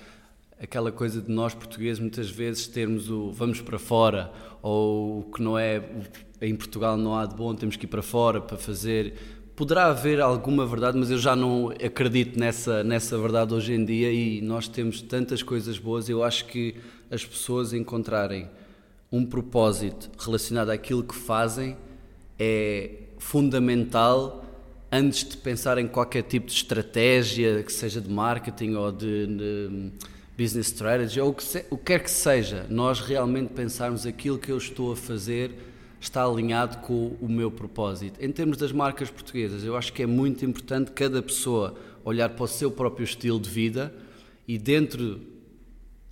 aquela 0.59 0.91
coisa 0.91 1.21
de 1.21 1.31
nós 1.31 1.55
portugueses 1.55 2.01
muitas 2.01 2.31
vezes 2.31 2.67
termos 2.67 3.11
o 3.11 3.31
vamos 3.33 3.61
para 3.61 3.79
fora 3.79 4.33
ou 4.63 5.21
o 5.21 5.23
que 5.25 5.43
não 5.43 5.59
é 5.59 5.83
em 6.41 6.55
Portugal 6.55 6.97
não 6.97 7.17
há 7.17 7.27
de 7.27 7.35
bom, 7.35 7.55
temos 7.55 7.77
que 7.77 7.85
ir 7.85 7.89
para 7.89 8.03
fora 8.03 8.41
para 8.41 8.57
fazer 8.57 9.15
poderá 9.61 9.89
haver 9.89 10.23
alguma 10.23 10.65
verdade, 10.65 10.97
mas 10.97 11.11
eu 11.11 11.19
já 11.19 11.37
não 11.37 11.69
acredito 11.69 12.41
nessa, 12.41 12.83
nessa 12.83 13.19
verdade 13.19 13.53
hoje 13.53 13.75
em 13.75 13.85
dia 13.85 14.11
e 14.11 14.41
nós 14.41 14.67
temos 14.67 15.03
tantas 15.03 15.43
coisas 15.43 15.79
boas. 15.79 16.09
Eu 16.09 16.25
acho 16.25 16.47
que 16.47 16.77
as 17.11 17.27
pessoas 17.27 17.75
encontrarem 17.75 18.49
um 19.13 19.23
propósito 19.23 20.09
relacionado 20.19 20.71
àquilo 20.71 21.05
que 21.05 21.15
fazem 21.15 21.77
é 22.39 23.01
fundamental 23.19 24.47
antes 24.91 25.29
de 25.29 25.37
pensar 25.37 25.77
em 25.77 25.87
qualquer 25.87 26.23
tipo 26.23 26.47
de 26.47 26.55
estratégia, 26.55 27.63
que 27.63 27.71
seja 27.71 28.01
de 28.01 28.09
marketing 28.09 28.77
ou 28.77 28.91
de, 28.91 29.27
de 29.27 29.93
business 30.39 30.69
strategy, 30.69 31.21
ou 31.21 31.29
o 31.29 31.35
que, 31.35 31.45
se, 31.45 31.67
o 31.69 31.77
que 31.77 31.85
quer 31.85 32.03
que 32.03 32.11
seja, 32.11 32.65
nós 32.71 33.01
realmente 33.01 33.53
pensarmos 33.53 34.07
aquilo 34.07 34.39
que 34.39 34.51
eu 34.51 34.57
estou 34.57 34.93
a 34.93 34.97
fazer 34.97 35.70
está 36.01 36.25
alinhado 36.25 36.79
com 36.79 37.17
o 37.21 37.29
meu 37.29 37.51
propósito. 37.51 38.19
Em 38.21 38.33
termos 38.33 38.57
das 38.57 38.73
marcas 38.73 39.11
portuguesas, 39.11 39.63
eu 39.63 39.77
acho 39.77 39.93
que 39.93 40.03
é 40.03 40.07
muito 40.07 40.45
importante 40.45 40.91
cada 40.93 41.23
pessoa 41.23 41.75
olhar 42.05 42.31
para 42.31 42.45
o 42.45 42.49
seu 42.49 42.71
próprio 42.71 43.05
estilo 43.05 43.39
de 43.39 43.51
vida 43.51 43.95
e 44.49 44.59
dentro 44.59 45.21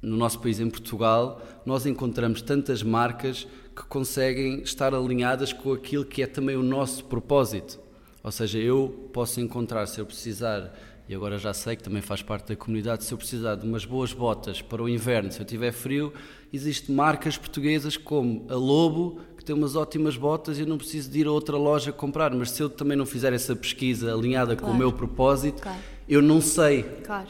no 0.01 0.17
nosso 0.17 0.39
país 0.39 0.61
em 0.61 0.71
Portugal, 0.71 1.43
nós 1.67 1.85
encontramos 1.85 2.41
tantas 2.41 2.83
marcas 2.83 3.47
que 3.75 3.83
conseguem 3.85 4.61
estar 4.61 4.95
alinhadas 4.95 5.53
com 5.53 5.73
aquilo 5.73 6.05
que 6.05 6.23
é 6.23 6.27
também 6.27 6.57
o 6.57 6.63
nosso 6.63 7.05
propósito. 7.05 7.81
Ou 8.23 8.31
seja, 8.31 8.59
eu 8.59 9.11
posso 9.13 9.41
encontrar, 9.41 9.87
se 9.87 10.01
eu 10.01 10.07
precisar, 10.07 10.73
e 11.09 11.15
agora 11.15 11.39
já 11.39 11.53
sei 11.53 11.77
que 11.77 11.83
também 11.83 12.03
faz 12.03 12.23
parte 12.23 12.49
da 12.49 12.57
comunidade, 12.57 13.05
se 13.05 13.13
eu 13.13 13.19
precisar 13.19 13.57
de 13.57 13.67
umas 13.67 13.85
boas 13.85 14.13
botas 14.13 14.61
para 14.61 14.83
o 14.83 14.89
inverno, 14.89 15.33
se 15.33 15.41
eu 15.41 15.47
tiver 15.47 15.73
frio, 15.73 16.13
existem 16.53 16.95
marcas 16.95 17.37
portuguesas 17.37 17.97
como 17.97 18.47
a 18.49 18.55
Lobo, 18.55 19.21
tem 19.49 19.57
umas 19.57 19.75
ótimas 19.75 20.17
botas 20.17 20.59
e 20.59 20.61
eu 20.61 20.67
não 20.67 20.77
preciso 20.77 21.11
de 21.11 21.21
ir 21.21 21.27
a 21.27 21.33
outra 21.33 21.57
loja 21.57 21.91
comprar. 21.93 22.33
Mas 22.35 22.51
se 22.51 22.63
eu 22.63 22.69
também 22.69 22.97
não 22.97 23.07
fizer 23.07 23.33
essa 23.33 23.57
pesquisa 23.57 24.13
alinhada 24.13 24.55
claro. 24.55 24.73
com 24.73 24.77
o 24.77 24.79
meu 24.79 24.93
propósito, 24.93 25.63
claro. 25.63 25.79
eu 26.09 26.23
não 26.23 26.41
sei. 26.41 26.83
Claro. 27.05 27.29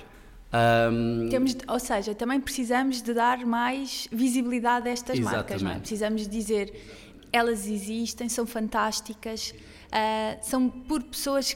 Um... 0.93 1.29
Temos, 1.29 1.57
ou 1.69 1.79
seja, 1.79 2.15
também 2.15 2.41
precisamos 2.41 3.03
de 3.03 3.15
dar 3.15 3.45
mais 3.47 4.09
visibilidade 4.11 4.89
a 4.89 4.93
estas 4.93 5.19
Exatamente. 5.19 5.37
marcas, 5.37 5.63
não 5.63 5.71
é? 5.71 5.79
Precisamos 5.79 6.27
dizer, 6.27 6.75
elas 7.33 7.67
existem, 7.67 8.29
são 8.29 8.47
fantásticas, 8.47 9.55
uh, 9.93 10.39
são 10.43 10.69
por 10.69 11.03
pessoas 11.03 11.55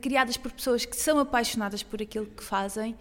criadas 0.00 0.36
por 0.36 0.52
pessoas 0.52 0.84
que 0.84 0.96
são 0.96 1.18
apaixonadas 1.18 1.82
por 1.82 2.02
aquilo 2.02 2.26
que 2.26 2.42
fazem. 2.42 2.96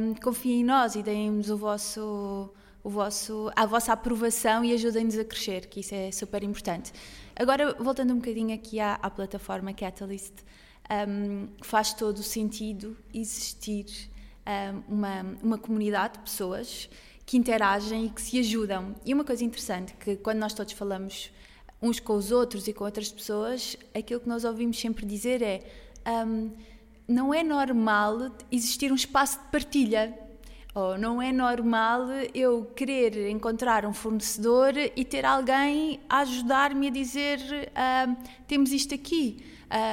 Um, 0.00 0.14
confiem 0.14 0.60
em 0.60 0.64
nós 0.64 0.94
e 0.94 1.02
deem-nos 1.02 1.50
o 1.50 1.56
vosso, 1.56 2.50
o 2.82 2.90
vosso, 2.90 3.50
a 3.54 3.66
vossa 3.66 3.92
aprovação 3.92 4.64
e 4.64 4.72
ajudem-nos 4.72 5.18
a 5.18 5.24
crescer, 5.24 5.66
que 5.66 5.80
isso 5.80 5.94
é 5.94 6.10
super 6.10 6.42
importante. 6.42 6.92
Agora, 7.36 7.74
voltando 7.74 8.12
um 8.12 8.16
bocadinho 8.16 8.54
aqui 8.54 8.80
à, 8.80 8.94
à 8.94 9.10
plataforma 9.10 9.72
Catalyst, 9.72 10.34
um, 11.08 11.48
faz 11.62 11.92
todo 11.92 12.18
o 12.18 12.22
sentido 12.22 12.96
existir 13.12 13.86
um, 14.46 14.94
uma, 14.96 15.36
uma 15.42 15.58
comunidade 15.58 16.14
de 16.14 16.20
pessoas 16.20 16.88
que 17.26 17.36
interagem 17.36 18.06
e 18.06 18.10
que 18.10 18.22
se 18.22 18.38
ajudam. 18.38 18.94
E 19.04 19.12
uma 19.12 19.24
coisa 19.24 19.44
interessante, 19.44 19.94
que 19.94 20.16
quando 20.16 20.38
nós 20.38 20.54
todos 20.54 20.72
falamos 20.72 21.30
uns 21.80 22.00
com 22.00 22.14
os 22.14 22.32
outros 22.32 22.66
e 22.66 22.72
com 22.72 22.84
outras 22.84 23.12
pessoas, 23.12 23.76
aquilo 23.94 24.20
que 24.20 24.28
nós 24.28 24.44
ouvimos 24.44 24.80
sempre 24.80 25.04
dizer 25.04 25.42
é 25.42 25.62
um, 26.26 26.50
não 27.06 27.32
é 27.32 27.42
normal 27.42 28.30
existir 28.50 28.90
um 28.90 28.94
espaço 28.94 29.38
de 29.38 29.44
partilha. 29.46 30.18
Ou 30.74 30.98
não 30.98 31.20
é 31.20 31.32
normal 31.32 32.02
eu 32.34 32.64
querer 32.76 33.30
encontrar 33.30 33.86
um 33.86 33.92
fornecedor 33.92 34.74
e 34.76 35.04
ter 35.04 35.24
alguém 35.24 35.98
a 36.08 36.18
ajudar-me 36.18 36.88
a 36.88 36.90
dizer 36.90 37.40
temos 38.46 38.72
isto 38.72 38.94
aqui. 38.94 39.42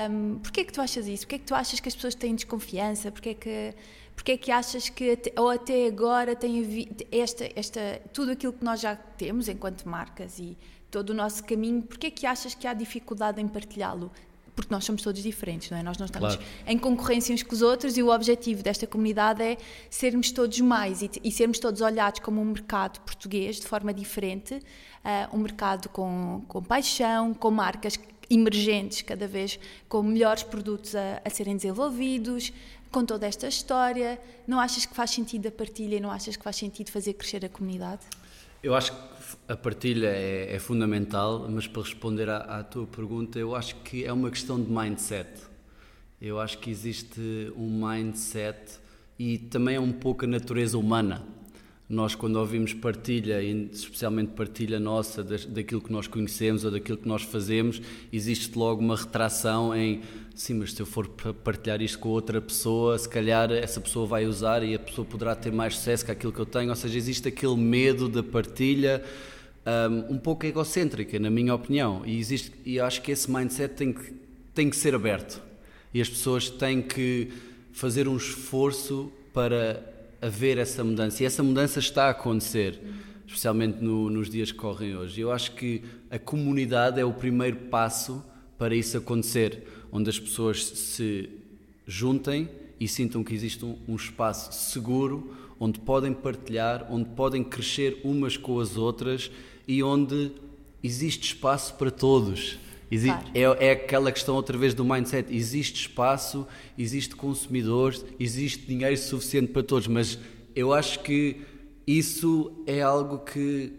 Um, 0.09 0.39
Porquê 0.39 0.61
é 0.61 0.63
que 0.63 0.71
tu 0.71 0.81
achas 0.81 1.07
isso? 1.07 1.23
Porquê 1.23 1.35
é 1.35 1.39
que 1.39 1.45
tu 1.45 1.55
achas 1.55 1.79
que 1.79 1.89
as 1.89 1.95
pessoas 1.95 2.15
têm 2.15 2.35
desconfiança? 2.35 3.11
Porquê 3.11 3.29
é 3.29 3.33
que, 3.33 3.73
porquê 4.15 4.31
é 4.33 4.37
que 4.37 4.51
achas 4.51 4.89
que, 4.89 5.19
ou 5.37 5.49
até 5.49 5.87
agora, 5.87 6.35
tem 6.35 6.87
esta, 7.11 7.49
esta, 7.55 8.01
tudo 8.13 8.31
aquilo 8.31 8.53
que 8.53 8.63
nós 8.63 8.79
já 8.79 8.95
temos 8.95 9.47
enquanto 9.47 9.87
marcas 9.87 10.39
e 10.39 10.57
todo 10.89 11.09
o 11.09 11.13
nosso 11.13 11.43
caminho, 11.43 11.81
porquê 11.81 12.07
é 12.07 12.11
que 12.11 12.25
achas 12.25 12.55
que 12.55 12.65
há 12.67 12.73
dificuldade 12.73 13.41
em 13.41 13.47
partilhá-lo? 13.47 14.11
Porque 14.55 14.73
nós 14.73 14.85
somos 14.85 15.01
todos 15.01 15.21
diferentes, 15.21 15.69
não 15.69 15.77
é? 15.77 15.83
Nós 15.83 15.97
não 15.97 16.05
estamos 16.05 16.35
claro. 16.35 16.51
em 16.65 16.77
concorrência 16.77 17.35
uns 17.35 17.43
com 17.43 17.53
os 17.53 17.61
outros 17.61 17.97
e 17.97 18.03
o 18.03 18.09
objetivo 18.09 18.63
desta 18.63 18.87
comunidade 18.87 19.43
é 19.43 19.57
sermos 19.89 20.31
todos 20.31 20.59
mais 20.61 21.01
e, 21.01 21.11
e 21.23 21.31
sermos 21.31 21.59
todos 21.59 21.81
olhados 21.81 22.21
como 22.21 22.41
um 22.41 22.45
mercado 22.45 22.99
português 23.01 23.57
de 23.57 23.67
forma 23.67 23.93
diferente, 23.93 24.55
uh, 24.55 25.35
um 25.35 25.39
mercado 25.39 25.89
com, 25.89 26.43
com 26.47 26.63
paixão, 26.63 27.33
com 27.33 27.51
marcas 27.51 27.99
emergentes 28.29 29.01
cada 29.01 29.27
vez 29.27 29.59
com 29.87 30.01
melhores 30.01 30.43
produtos 30.43 30.95
a, 30.95 31.21
a 31.23 31.29
serem 31.29 31.55
desenvolvidos, 31.55 32.51
com 32.91 33.05
toda 33.05 33.27
esta 33.27 33.47
história. 33.47 34.19
Não 34.47 34.59
achas 34.59 34.85
que 34.85 34.95
faz 34.95 35.11
sentido 35.11 35.47
a 35.47 35.51
partilha 35.51 35.97
e 35.97 35.99
não 35.99 36.09
achas 36.09 36.35
que 36.35 36.43
faz 36.43 36.55
sentido 36.55 36.89
fazer 36.91 37.13
crescer 37.13 37.43
a 37.45 37.49
comunidade? 37.49 38.01
Eu 38.63 38.73
acho 38.73 38.91
que 38.91 38.97
a 39.47 39.55
partilha 39.55 40.07
é, 40.07 40.55
é 40.55 40.59
fundamental, 40.59 41.47
mas 41.49 41.67
para 41.67 41.83
responder 41.83 42.29
à, 42.29 42.37
à, 42.37 42.63
tua 42.63 42.87
pergunta, 42.87 43.37
eu 43.37 43.55
acho 43.55 43.75
que 43.77 44.03
é 44.03 44.11
uma 44.11 44.29
questão 44.29 44.61
de 44.61 44.69
mindset. 44.71 45.29
Eu 46.21 46.39
acho 46.39 46.57
que 46.57 46.69
existe 46.69 47.51
um 47.55 47.85
mindset 47.85 48.79
e 49.19 49.37
também 49.37 49.75
é 49.75 49.79
um 49.79 49.91
pouco 49.91 50.25
a 50.25 50.27
natureza 50.27 50.77
humana. 50.77 51.23
Nós, 51.87 52.15
quando 52.15 52.37
ouvimos 52.37 52.73
partilha, 52.73 53.43
especialmente 53.43 54.29
partilha 54.29 54.79
nossa, 54.79 55.23
daquilo 55.23 55.79
que 55.79 55.91
nós 55.91 56.07
conhecemos 56.07 56.65
ou 56.65 56.71
daquilo 56.71 56.97
que 56.97 57.07
nós 57.07 57.21
fazemos, 57.21 57.79
existe 58.11 58.57
logo 58.57 58.81
uma 58.81 58.95
retração 58.95 59.75
em 59.75 60.01
sim, 60.33 60.55
mas 60.55 60.73
se 60.73 60.81
eu 60.81 60.85
for 60.85 61.07
partilhar 61.07 61.81
isto 61.81 61.99
com 61.99 62.09
outra 62.09 62.41
pessoa, 62.41 62.97
se 62.97 63.07
calhar 63.07 63.51
essa 63.51 63.79
pessoa 63.79 64.05
vai 64.05 64.25
usar 64.25 64.63
e 64.63 64.73
a 64.73 64.79
pessoa 64.79 65.05
poderá 65.05 65.35
ter 65.35 65.51
mais 65.51 65.75
sucesso 65.75 66.03
que 66.03 66.11
aquilo 66.11 66.33
que 66.33 66.39
eu 66.39 66.45
tenho. 66.45 66.69
Ou 66.69 66.75
seja, 66.75 66.97
existe 66.97 67.27
aquele 67.27 67.55
medo 67.55 68.09
da 68.09 68.23
partilha 68.23 69.03
um, 70.09 70.15
um 70.15 70.17
pouco 70.17 70.45
egocêntrica, 70.45 71.17
na 71.19 71.29
minha 71.29 71.53
opinião. 71.53 72.01
E, 72.05 72.17
existe, 72.17 72.51
e 72.65 72.79
acho 72.79 73.01
que 73.01 73.11
esse 73.11 73.31
mindset 73.31 73.75
tem 73.75 73.93
que, 73.93 74.13
tem 74.53 74.69
que 74.69 74.75
ser 74.75 74.93
aberto. 74.93 75.41
E 75.93 76.01
as 76.01 76.09
pessoas 76.09 76.49
têm 76.49 76.81
que 76.81 77.31
fazer 77.71 78.07
um 78.07 78.17
esforço 78.17 79.11
para 79.33 79.93
haver 80.25 80.57
essa 80.57 80.83
mudança. 80.83 81.21
E 81.21 81.25
essa 81.25 81.43
mudança 81.43 81.79
está 81.79 82.07
a 82.07 82.09
acontecer, 82.09 82.79
especialmente 83.27 83.83
no, 83.83 84.09
nos 84.09 84.29
dias 84.29 84.51
que 84.51 84.57
correm 84.57 84.95
hoje. 84.95 85.21
Eu 85.21 85.31
acho 85.31 85.51
que 85.51 85.83
a 86.09 86.17
comunidade 86.17 86.99
é 86.99 87.05
o 87.05 87.13
primeiro 87.13 87.57
passo 87.69 88.23
para 88.57 88.75
isso 88.75 88.97
acontecer, 88.97 89.63
onde 89.91 90.09
as 90.09 90.19
pessoas 90.19 90.63
se 90.63 91.29
juntem 91.85 92.49
e 92.79 92.87
sintam 92.87 93.23
que 93.23 93.33
existe 93.33 93.63
um, 93.63 93.77
um 93.87 93.95
espaço 93.95 94.51
seguro 94.53 95.35
onde 95.59 95.79
podem 95.79 96.13
partilhar, 96.13 96.87
onde 96.91 97.09
podem 97.09 97.43
crescer 97.43 98.01
umas 98.03 98.35
com 98.35 98.59
as 98.59 98.75
outras 98.75 99.31
e 99.67 99.81
onde 99.81 100.31
existe 100.83 101.33
espaço 101.33 101.75
para 101.75 101.89
todos. 101.89 102.59
Existe, 102.89 103.31
claro. 103.31 103.57
é, 103.59 103.67
é, 103.67 103.71
aquela 103.71 104.11
questão 104.11 104.35
outra 104.35 104.57
vez 104.57 104.73
do 104.73 104.85
mindset. 104.85 105.33
Existe 105.33 105.87
espaço, 105.87 106.47
existe 106.77 107.15
consumidores, 107.15 108.05
existe 108.19 108.65
dinheiro 108.65 108.97
suficiente 108.97 109.51
para 109.51 109.63
todos, 109.63 109.87
mas 109.87 110.19
eu 110.55 110.73
acho 110.73 110.99
que 110.99 111.41
isso 111.87 112.63
é 112.65 112.81
algo 112.81 113.19
que 113.19 113.73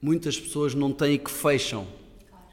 muitas 0.00 0.38
pessoas 0.38 0.74
não 0.74 0.92
têm 0.92 1.14
e 1.14 1.18
que 1.18 1.30
fecham 1.30 1.86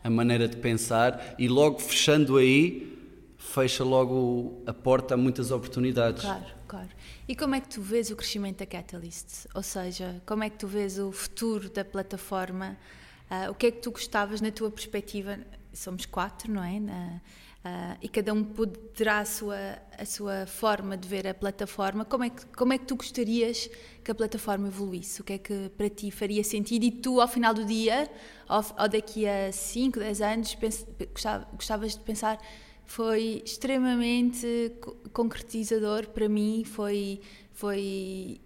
a 0.03 0.09
maneira 0.09 0.47
de 0.47 0.57
pensar 0.57 1.35
e 1.39 1.47
logo 1.47 1.79
fechando 1.79 2.37
aí 2.37 2.95
fecha 3.37 3.83
logo 3.83 4.61
a 4.65 4.73
porta 4.73 5.13
a 5.13 5.17
muitas 5.17 5.51
oportunidades. 5.51 6.23
Claro, 6.23 6.45
claro. 6.67 6.89
E 7.27 7.35
como 7.35 7.55
é 7.55 7.61
que 7.61 7.69
tu 7.69 7.81
vês 7.81 8.09
o 8.11 8.15
crescimento 8.15 8.59
da 8.59 8.65
Catalyst? 8.65 9.45
Ou 9.53 9.63
seja, 9.63 10.21
como 10.25 10.43
é 10.43 10.49
que 10.49 10.57
tu 10.57 10.67
vês 10.67 10.99
o 10.99 11.11
futuro 11.11 11.69
da 11.69 11.85
plataforma? 11.85 12.77
Uh, 13.29 13.51
o 13.51 13.55
que 13.55 13.67
é 13.67 13.71
que 13.71 13.79
tu 13.79 13.91
gostavas 13.91 14.41
na 14.41 14.51
tua 14.51 14.69
perspectiva? 14.69 15.39
Somos 15.75 16.05
quatro, 16.05 16.51
não 16.51 16.63
é? 16.63 16.79
Na, 16.79 17.21
uh, 17.65 17.97
e 18.01 18.07
cada 18.07 18.33
um 18.33 18.43
poderá 18.43 19.19
a 19.19 19.25
sua, 19.25 19.57
a 19.97 20.05
sua 20.05 20.45
forma 20.45 20.95
de 20.95 21.07
ver 21.07 21.27
a 21.27 21.33
plataforma. 21.33 22.05
Como 22.05 22.23
é, 22.23 22.29
que, 22.29 22.45
como 22.47 22.73
é 22.73 22.77
que 22.77 22.85
tu 22.85 22.95
gostarias 22.95 23.69
que 24.03 24.11
a 24.11 24.15
plataforma 24.15 24.67
evoluísse? 24.67 25.21
O 25.21 25.23
que 25.23 25.33
é 25.33 25.37
que 25.37 25.69
para 25.77 25.89
ti 25.89 26.11
faria 26.11 26.43
sentido? 26.43 26.83
E 26.83 26.91
tu, 26.91 27.19
ao 27.19 27.27
final 27.27 27.53
do 27.53 27.65
dia, 27.65 28.09
ou, 28.47 28.63
ou 28.79 28.89
daqui 28.89 29.27
a 29.27 29.51
5, 29.51 29.99
10 29.99 30.21
anos, 30.21 30.55
pens, 30.55 30.85
gostavas 31.53 31.93
de 31.93 31.99
pensar 31.99 32.39
foi 32.87 33.41
extremamente 33.43 34.71
concretizador 35.11 36.07
para 36.09 36.29
mim, 36.29 36.63
foi, 36.63 37.19
foi 37.51 38.39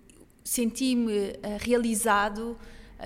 senti-me 0.46 1.12
uh, 1.12 1.58
realizado 1.60 2.58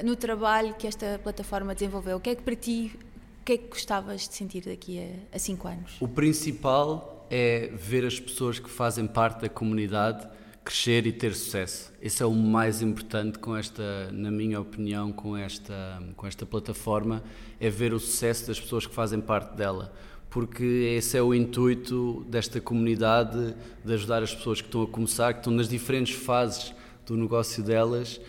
no 0.04 0.16
trabalho 0.16 0.74
que 0.76 0.88
esta 0.88 1.20
plataforma 1.22 1.74
desenvolveu. 1.74 2.18
O 2.18 2.20
que 2.20 2.30
é 2.32 2.36
que 2.36 2.44
para 2.44 2.56
ti 2.56 2.98
o 3.44 3.46
que 3.46 3.52
é 3.52 3.58
que 3.58 3.68
gostavas 3.68 4.26
de 4.26 4.34
sentir 4.36 4.64
daqui 4.64 4.98
a, 5.02 5.36
a 5.36 5.38
cinco 5.38 5.68
anos? 5.68 5.98
O 6.00 6.08
principal 6.08 7.28
é 7.30 7.70
ver 7.76 8.06
as 8.06 8.18
pessoas 8.18 8.58
que 8.58 8.70
fazem 8.70 9.06
parte 9.06 9.42
da 9.42 9.50
comunidade 9.50 10.26
crescer 10.64 11.06
e 11.06 11.12
ter 11.12 11.36
sucesso. 11.36 11.92
Esse 12.02 12.24
é 12.24 12.26
o 12.26 12.32
mais 12.32 12.82
importante 12.82 13.38
com 13.40 13.54
esta, 13.54 14.10
na 14.14 14.32
minha 14.32 14.62
opinião, 14.62 15.12
com 15.12 15.36
esta, 15.36 16.02
com 16.16 16.26
esta 16.26 16.46
plataforma, 16.46 17.22
é 17.60 17.70
ver 17.70 17.94
o 17.94 18.00
sucesso 18.00 18.48
das 18.48 18.62
pessoas 18.62 18.88
que 18.88 18.96
fazem 18.96 19.20
parte 19.20 19.58
dela. 19.58 19.94
porque 20.30 20.64
esse 20.98 21.16
é 21.16 21.22
o 21.22 21.32
intuito 21.32 22.26
desta 22.28 22.60
comunidade 22.62 23.54
de 23.86 23.94
ajudar 23.94 24.24
as 24.24 24.34
pessoas 24.34 24.62
que 24.62 24.68
estão 24.68 24.82
a 24.82 24.88
começar, 24.88 25.34
que 25.34 25.42
estão 25.42 25.54
nas 25.54 25.68
diferentes 25.68 26.16
fases 26.16 26.74
do 27.06 27.16
negócio 27.18 27.62
delas. 27.62 28.20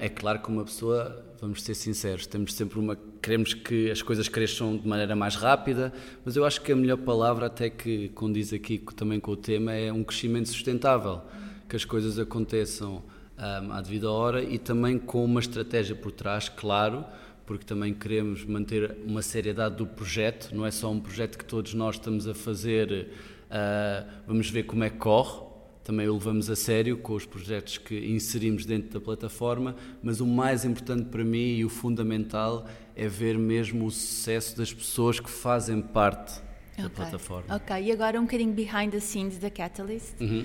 É 0.00 0.08
claro 0.08 0.40
que 0.40 0.48
uma 0.48 0.64
pessoa, 0.64 1.24
vamos 1.40 1.62
ser 1.62 1.74
sinceros, 1.74 2.26
temos 2.26 2.54
sempre 2.54 2.80
uma. 2.80 2.98
Queremos 3.26 3.54
que 3.54 3.90
as 3.90 4.02
coisas 4.02 4.28
cresçam 4.28 4.76
de 4.76 4.86
maneira 4.86 5.16
mais 5.16 5.34
rápida, 5.34 5.92
mas 6.24 6.36
eu 6.36 6.44
acho 6.44 6.60
que 6.60 6.70
a 6.70 6.76
melhor 6.76 6.98
palavra, 6.98 7.46
até 7.46 7.68
que 7.68 8.08
condiz 8.10 8.52
aqui 8.52 8.78
também 8.94 9.18
com 9.18 9.32
o 9.32 9.36
tema, 9.36 9.72
é 9.72 9.92
um 9.92 10.04
crescimento 10.04 10.48
sustentável. 10.48 11.22
Que 11.68 11.74
as 11.74 11.84
coisas 11.84 12.20
aconteçam 12.20 13.02
um, 13.36 13.72
à 13.72 13.80
devida 13.80 14.08
hora 14.12 14.44
e 14.44 14.58
também 14.58 14.96
com 14.96 15.24
uma 15.24 15.40
estratégia 15.40 15.96
por 15.96 16.12
trás, 16.12 16.48
claro, 16.48 17.04
porque 17.44 17.64
também 17.64 17.92
queremos 17.92 18.44
manter 18.44 18.96
uma 19.04 19.22
seriedade 19.22 19.74
do 19.74 19.88
projeto, 19.88 20.54
não 20.54 20.64
é 20.64 20.70
só 20.70 20.88
um 20.88 21.00
projeto 21.00 21.36
que 21.36 21.44
todos 21.44 21.74
nós 21.74 21.96
estamos 21.96 22.28
a 22.28 22.34
fazer, 22.34 23.08
uh, 23.50 24.08
vamos 24.24 24.48
ver 24.48 24.62
como 24.62 24.84
é 24.84 24.90
que 24.90 24.98
corre, 24.98 25.45
também 25.86 26.08
o 26.08 26.14
levamos 26.14 26.50
a 26.50 26.56
sério 26.56 26.98
com 26.98 27.14
os 27.14 27.24
projetos 27.24 27.78
que 27.78 27.96
inserimos 28.10 28.66
dentro 28.66 28.90
da 28.90 29.00
plataforma, 29.00 29.76
mas 30.02 30.20
o 30.20 30.26
mais 30.26 30.64
importante 30.64 31.04
para 31.04 31.22
mim 31.24 31.54
e 31.54 31.64
o 31.64 31.68
fundamental 31.68 32.66
é 32.96 33.06
ver 33.06 33.38
mesmo 33.38 33.86
o 33.86 33.90
sucesso 33.92 34.56
das 34.56 34.74
pessoas 34.74 35.20
que 35.20 35.30
fazem 35.30 35.80
parte 35.80 36.42
da 36.76 36.90
plataforma. 36.90 37.54
Ok, 37.54 37.80
e 37.80 37.92
agora 37.92 38.18
um 38.18 38.24
bocadinho 38.24 38.52
behind 38.52 38.90
the 38.90 38.98
scenes 38.98 39.38
da 39.38 39.48
Catalyst. 39.48 40.20
Uhum. 40.20 40.44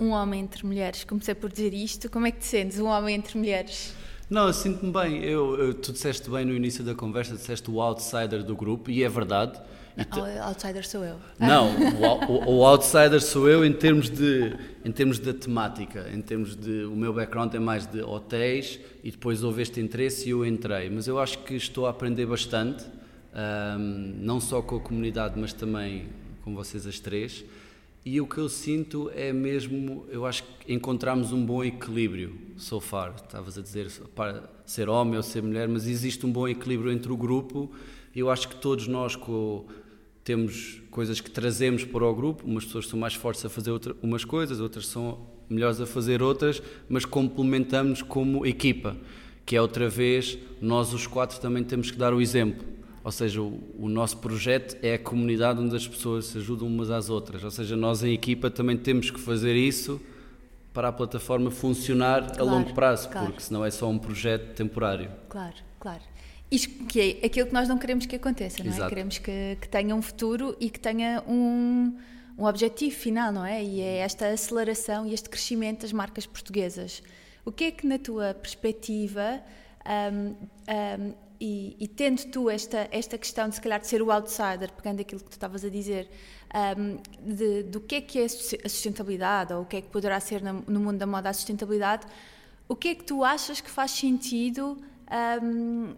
Um 0.00 0.08
homem 0.08 0.40
entre 0.40 0.64
mulheres, 0.64 1.04
comecei 1.04 1.34
por 1.34 1.52
dizer 1.52 1.74
isto, 1.74 2.10
como 2.10 2.26
é 2.26 2.30
que 2.30 2.38
te 2.38 2.46
sentes, 2.46 2.78
um 2.78 2.86
homem 2.86 3.14
entre 3.14 3.36
mulheres? 3.36 3.92
Não, 4.30 4.46
eu 4.46 4.54
sinto-me 4.54 4.90
bem. 4.90 5.22
Eu, 5.22 5.54
eu, 5.58 5.74
tu 5.74 5.92
disseste 5.92 6.30
bem 6.30 6.46
no 6.46 6.54
início 6.54 6.82
da 6.82 6.94
conversa, 6.94 7.34
disseste 7.34 7.70
o 7.70 7.78
outsider 7.78 8.42
do 8.42 8.56
grupo, 8.56 8.90
e 8.90 9.04
é 9.04 9.08
verdade. 9.08 9.60
O 9.98 10.42
outsider 10.42 10.86
sou 10.86 11.04
eu. 11.04 11.16
Não, 11.40 11.74
o, 11.74 12.32
o, 12.32 12.58
o, 12.58 12.64
outsider 12.64 13.20
sou 13.20 13.48
eu 13.48 13.64
em 13.64 13.72
termos, 13.72 14.08
de, 14.08 14.54
em 14.84 14.92
termos 14.92 15.18
da 15.18 15.34
temática, 15.34 16.08
em 16.14 16.20
termos 16.20 16.54
de. 16.54 16.84
O 16.84 16.94
meu 16.94 17.12
background 17.12 17.52
é 17.54 17.58
mais 17.58 17.84
de 17.84 18.00
hotéis 18.00 18.78
e 19.02 19.10
depois 19.10 19.42
houve 19.42 19.62
este 19.62 19.80
interesse 19.80 20.28
e 20.28 20.30
eu 20.30 20.46
entrei. 20.46 20.88
Mas 20.88 21.08
eu 21.08 21.18
acho 21.18 21.38
que 21.38 21.54
estou 21.54 21.86
a 21.86 21.90
aprender 21.90 22.26
bastante, 22.26 22.84
um, 23.34 24.14
não 24.20 24.40
só 24.40 24.62
com 24.62 24.76
a 24.76 24.80
comunidade, 24.80 25.34
mas 25.36 25.52
também 25.52 26.06
com 26.44 26.54
vocês 26.54 26.86
as 26.86 27.00
três. 27.00 27.44
E 28.04 28.20
o 28.20 28.26
que 28.26 28.38
eu 28.38 28.48
sinto 28.48 29.10
é 29.14 29.32
mesmo, 29.32 30.06
eu 30.08 30.24
acho 30.24 30.44
que 30.60 30.72
encontramos 30.72 31.32
um 31.32 31.44
bom 31.44 31.62
equilíbrio 31.64 32.38
so 32.56 32.80
far. 32.80 33.14
Estavas 33.16 33.58
a 33.58 33.62
dizer 33.62 33.90
para 34.14 34.48
ser 34.64 34.88
homem 34.88 35.16
ou 35.16 35.22
ser 35.22 35.42
mulher, 35.42 35.68
mas 35.68 35.86
existe 35.86 36.24
um 36.24 36.32
bom 36.32 36.46
equilíbrio 36.46 36.92
entre 36.92 37.12
o 37.12 37.16
grupo. 37.16 37.70
Eu 38.14 38.30
acho 38.30 38.48
que 38.48 38.56
todos 38.56 38.88
nós 38.88 39.14
com, 39.14 39.66
temos 40.28 40.82
coisas 40.90 41.22
que 41.22 41.30
trazemos 41.30 41.86
para 41.86 42.04
o 42.04 42.14
grupo. 42.14 42.44
Umas 42.46 42.66
pessoas 42.66 42.86
são 42.86 42.98
mais 42.98 43.14
fortes 43.14 43.42
a 43.46 43.48
fazer 43.48 43.70
outra, 43.70 43.96
umas 44.02 44.26
coisas, 44.26 44.60
outras 44.60 44.86
são 44.86 45.26
melhores 45.48 45.80
a 45.80 45.86
fazer 45.86 46.22
outras, 46.22 46.62
mas 46.86 47.06
complementamos 47.06 48.02
como 48.02 48.44
equipa. 48.44 48.94
Que 49.46 49.56
é 49.56 49.62
outra 49.62 49.88
vez, 49.88 50.36
nós 50.60 50.92
os 50.92 51.06
quatro 51.06 51.40
também 51.40 51.64
temos 51.64 51.90
que 51.90 51.96
dar 51.96 52.12
o 52.12 52.20
exemplo 52.20 52.76
ou 53.02 53.12
seja, 53.12 53.40
o, 53.40 53.58
o, 53.78 53.88
nosso 53.88 54.18
projeto 54.18 54.76
é 54.82 54.92
a 54.92 54.98
comunidade 54.98 55.58
onde 55.60 55.74
as 55.74 55.88
pessoas 55.88 56.26
se 56.26 56.36
ajudam 56.36 56.68
umas 56.68 56.90
às 56.90 57.08
outras. 57.08 57.42
Ou 57.42 57.50
seja, 57.50 57.74
nós 57.74 58.02
em 58.02 58.12
equipa 58.12 58.50
também 58.50 58.76
temos 58.76 59.10
que 59.10 59.18
fazer 59.18 59.56
isso 59.56 59.98
para 60.74 60.88
a 60.88 60.92
plataforma 60.92 61.50
funcionar 61.50 62.26
claro, 62.26 62.42
a 62.42 62.44
longo 62.44 62.74
prazo, 62.74 63.08
claro. 63.08 63.28
porque 63.28 63.40
senão 63.40 63.64
é 63.64 63.70
só 63.70 63.88
um 63.88 63.98
projeto 63.98 64.54
temporário. 64.54 65.10
Claro, 65.30 65.54
claro. 65.80 66.02
Isto 66.50 66.84
que 66.86 67.18
é 67.22 67.26
aquilo 67.26 67.46
que 67.46 67.52
nós 67.52 67.68
não 67.68 67.76
queremos 67.76 68.06
que 68.06 68.16
aconteça, 68.16 68.64
não 68.64 68.72
é? 68.72 68.88
Queremos 68.88 69.18
que, 69.18 69.58
que 69.60 69.68
tenha 69.68 69.94
um 69.94 70.00
futuro 70.00 70.56
e 70.58 70.70
que 70.70 70.80
tenha 70.80 71.22
um, 71.28 71.94
um 72.38 72.44
objetivo 72.44 72.96
final, 72.96 73.30
não 73.30 73.44
é? 73.44 73.62
E 73.62 73.80
é 73.80 73.98
esta 73.98 74.28
aceleração 74.28 75.06
e 75.06 75.12
este 75.12 75.28
crescimento 75.28 75.82
das 75.82 75.92
marcas 75.92 76.26
portuguesas. 76.26 77.02
O 77.44 77.52
que 77.52 77.64
é 77.64 77.70
que, 77.70 77.86
na 77.86 77.98
tua 77.98 78.32
perspectiva, 78.32 79.42
um, 79.86 80.28
um, 80.28 81.14
e, 81.40 81.76
e, 81.78 81.86
tendo 81.86 82.24
tu 82.30 82.50
esta, 82.50 82.88
esta 82.90 83.16
questão 83.16 83.48
de 83.48 83.54
se 83.54 83.60
calhar 83.60 83.80
de 83.80 83.86
ser 83.86 84.02
o 84.02 84.10
outsider, 84.10 84.72
pegando 84.72 85.00
aquilo 85.00 85.20
que 85.20 85.28
tu 85.28 85.32
estavas 85.32 85.64
a 85.64 85.68
dizer, 85.68 86.10
um, 86.78 86.98
de, 87.32 87.62
do 87.62 87.80
que 87.80 87.96
é 87.96 88.00
que 88.00 88.18
é 88.18 88.24
a 88.24 88.68
sustentabilidade 88.68 89.52
ou 89.52 89.62
o 89.62 89.66
que 89.66 89.76
é 89.76 89.80
que 89.80 89.88
poderá 89.88 90.18
ser 90.18 90.42
no, 90.42 90.64
no 90.66 90.80
mundo 90.80 90.98
da 90.98 91.06
moda 91.06 91.28
a 91.28 91.32
sustentabilidade, 91.32 92.06
o 92.68 92.74
que 92.74 92.88
é 92.88 92.94
que 92.94 93.04
tu 93.04 93.22
achas 93.22 93.60
que 93.60 93.70
faz 93.70 93.92
sentido 93.92 94.78
um, 95.42 95.90
uh, 95.90 95.94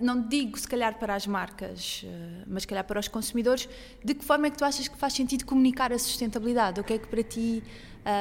não 0.00 0.28
digo 0.28 0.58
se 0.58 0.68
calhar 0.68 0.98
para 0.98 1.14
as 1.14 1.26
marcas, 1.26 2.04
uh, 2.04 2.44
mas 2.46 2.62
se 2.62 2.68
calhar 2.68 2.84
para 2.84 3.00
os 3.00 3.08
consumidores, 3.08 3.68
de 4.04 4.14
que 4.14 4.24
forma 4.24 4.46
é 4.46 4.50
que 4.50 4.58
tu 4.58 4.64
achas 4.64 4.86
que 4.86 4.96
faz 4.96 5.12
sentido 5.12 5.44
comunicar 5.44 5.92
a 5.92 5.98
sustentabilidade? 5.98 6.80
O 6.80 6.84
que 6.84 6.92
é 6.92 6.98
que 6.98 7.08
para 7.08 7.22
ti 7.22 7.62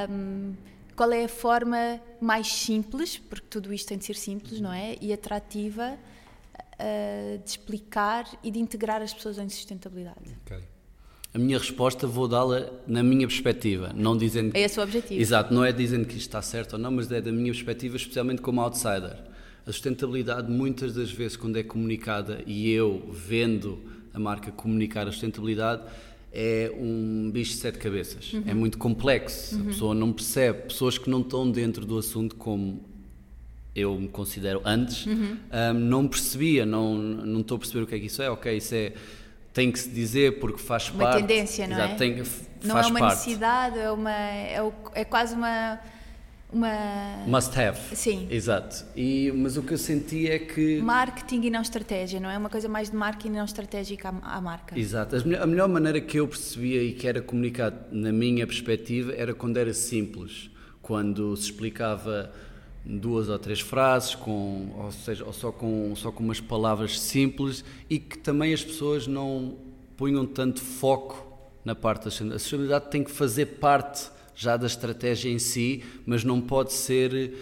um, 0.10 0.54
qual 0.96 1.12
é 1.12 1.26
a 1.26 1.30
forma 1.30 2.00
mais 2.20 2.48
simples, 2.48 3.18
porque 3.18 3.46
tudo 3.50 3.74
isto 3.74 3.88
tem 3.88 3.98
de 3.98 4.06
ser 4.06 4.16
simples, 4.16 4.60
não 4.60 4.74
é? 4.74 4.96
E 5.02 5.14
atrativa 5.14 5.94
uh, 5.94 7.38
de 7.44 7.50
explicar 7.50 8.26
e 8.44 8.50
de 8.50 8.60
integrar 8.60 9.02
as 9.02 9.14
pessoas 9.14 9.38
em 9.38 9.50
sustentabilidade. 9.50 10.38
Okay. 10.46 10.64
A 11.34 11.38
minha 11.40 11.58
resposta 11.58 12.06
vou 12.06 12.28
dá-la 12.28 12.70
na 12.86 13.02
minha 13.02 13.28
perspectiva, 13.28 13.92
não 13.96 14.16
dizendo. 14.16 14.56
É 14.56 14.62
esse 14.62 14.80
o 14.80 14.84
objetivo. 14.84 15.20
Exato, 15.20 15.52
não 15.52 15.66
é 15.66 15.72
dizendo 15.72 16.06
que 16.06 16.14
isto 16.14 16.28
está 16.28 16.42
certo 16.44 16.74
ou 16.74 16.80
não, 16.80 16.92
mas 16.92 17.12
é 17.12 17.20
da 17.20 17.32
minha 17.32 17.52
perspectiva, 17.52 17.98
especialmente 17.98 18.42
como 18.42 18.62
outsider. 18.62 19.33
A 19.66 19.72
sustentabilidade, 19.72 20.52
muitas 20.52 20.94
das 20.94 21.12
vezes, 21.12 21.38
quando 21.38 21.58
é 21.58 21.64
comunicada 21.64 22.44
e 22.46 22.70
eu 22.72 23.02
vendo 23.12 23.80
a 24.14 24.20
marca 24.20 24.52
comunicar 24.52 25.08
a 25.08 25.12
sustentabilidade, 25.12 25.84
é 26.34 26.72
um 26.76 27.30
bicho 27.32 27.52
de 27.52 27.58
sete 27.58 27.78
cabeças. 27.78 28.34
Uhum. 28.34 28.44
É 28.46 28.54
muito 28.54 28.78
complexo. 28.78 29.56
Uhum. 29.56 29.62
A 29.62 29.66
pessoa 29.66 29.96
não 29.96 30.12
percebe. 30.12 30.64
Pessoas 30.64 30.98
que 30.98 31.10
não 31.10 31.22
estão 31.22 31.50
dentro 31.50 31.86
do 31.86 31.98
assunto, 31.98 32.36
como 32.36 32.84
eu 33.76 33.96
me 33.98 34.08
considero 34.08 34.62
antes, 34.66 35.06
uhum. 35.06 35.38
um, 35.52 35.74
não 35.74 36.08
percebia, 36.08 36.66
não, 36.66 36.96
não 36.96 37.42
estou 37.42 37.56
a 37.56 37.60
perceber 37.60 37.84
o 37.84 37.88
que 37.88 37.96
é 37.96 38.00
que 38.00 38.08
isso 38.08 38.22
é. 38.22 38.30
Ok, 38.30 38.58
isso 38.58 38.76
é. 38.76 38.94
Tem 39.54 39.72
que 39.72 39.78
se 39.78 39.90
dizer 39.90 40.40
porque 40.40 40.60
faz 40.60 40.90
uma 40.90 41.04
parte. 41.04 41.22
Uma 41.22 41.28
tendência, 41.28 41.68
não 41.68 41.76
exato, 41.76 41.94
é? 41.94 41.96
Tem, 41.96 42.24
não 42.64 42.78
é 42.78 42.86
uma 42.88 43.00
parte. 43.00 43.16
necessidade, 43.18 43.80
é, 43.80 43.92
uma, 43.92 44.12
é, 44.12 44.72
é 44.96 45.06
quase 45.06 45.36
uma 45.36 45.80
uma 46.54 47.26
must 47.28 47.58
have. 47.60 47.78
Sim. 47.96 48.28
Exato. 48.30 48.86
E 48.96 49.32
mas 49.36 49.58
o 49.58 49.64
que 49.64 49.74
eu 49.74 49.78
senti 49.78 50.30
é 50.30 50.40
que 50.40 50.80
marketing 50.82 51.48
e 51.48 51.50
não 51.50 51.62
estratégia, 51.62 52.20
não 52.20 52.30
é 52.30 52.38
uma 52.38 52.50
coisa 52.50 52.70
mais 52.70 52.90
de 52.90 52.96
marketing 52.96 53.34
e 53.34 53.38
não 53.38 53.46
estratégica 53.46 54.10
à, 54.22 54.38
à 54.38 54.42
marca. 54.42 54.78
Exato. 54.78 55.16
A 55.16 55.48
melhor 55.48 55.68
maneira 55.68 56.00
que 56.00 56.20
eu 56.20 56.28
percebia 56.28 56.84
e 56.84 56.94
que 56.94 57.08
era 57.08 57.22
comunicado 57.22 57.78
na 57.92 58.12
minha 58.12 58.46
perspectiva 58.46 59.14
era 59.14 59.34
quando 59.34 59.58
era 59.58 59.74
simples, 59.74 60.50
quando 60.82 61.36
se 61.36 61.46
explicava 61.46 62.32
duas 62.86 63.30
ou 63.30 63.40
três 63.40 63.62
frases 63.62 64.14
com 64.14 64.74
ou 64.78 64.92
seja, 64.92 65.26
ou 65.26 65.34
só 65.34 65.52
com 65.52 65.96
só 65.96 66.12
com 66.12 66.24
umas 66.24 66.40
palavras 66.40 67.00
simples 67.00 67.64
e 67.90 67.98
que 67.98 68.18
também 68.18 68.54
as 68.54 68.64
pessoas 68.64 69.08
não 69.08 69.58
punham 69.96 70.26
tanto 70.26 70.62
foco 70.62 71.32
na 71.64 71.74
parte 71.74 72.04
da 72.04 72.10
a 72.10 72.40
sustentabilidade 72.40 72.90
tem 72.90 73.04
que 73.04 73.12
fazer 73.12 73.46
parte 73.46 74.12
já 74.36 74.58
da 74.58 74.68
estratégia 74.68 75.30
em 75.30 75.40
si, 75.40 75.84
mas 76.06 76.24
não 76.24 76.42
pode 76.42 76.74
ser. 76.74 77.34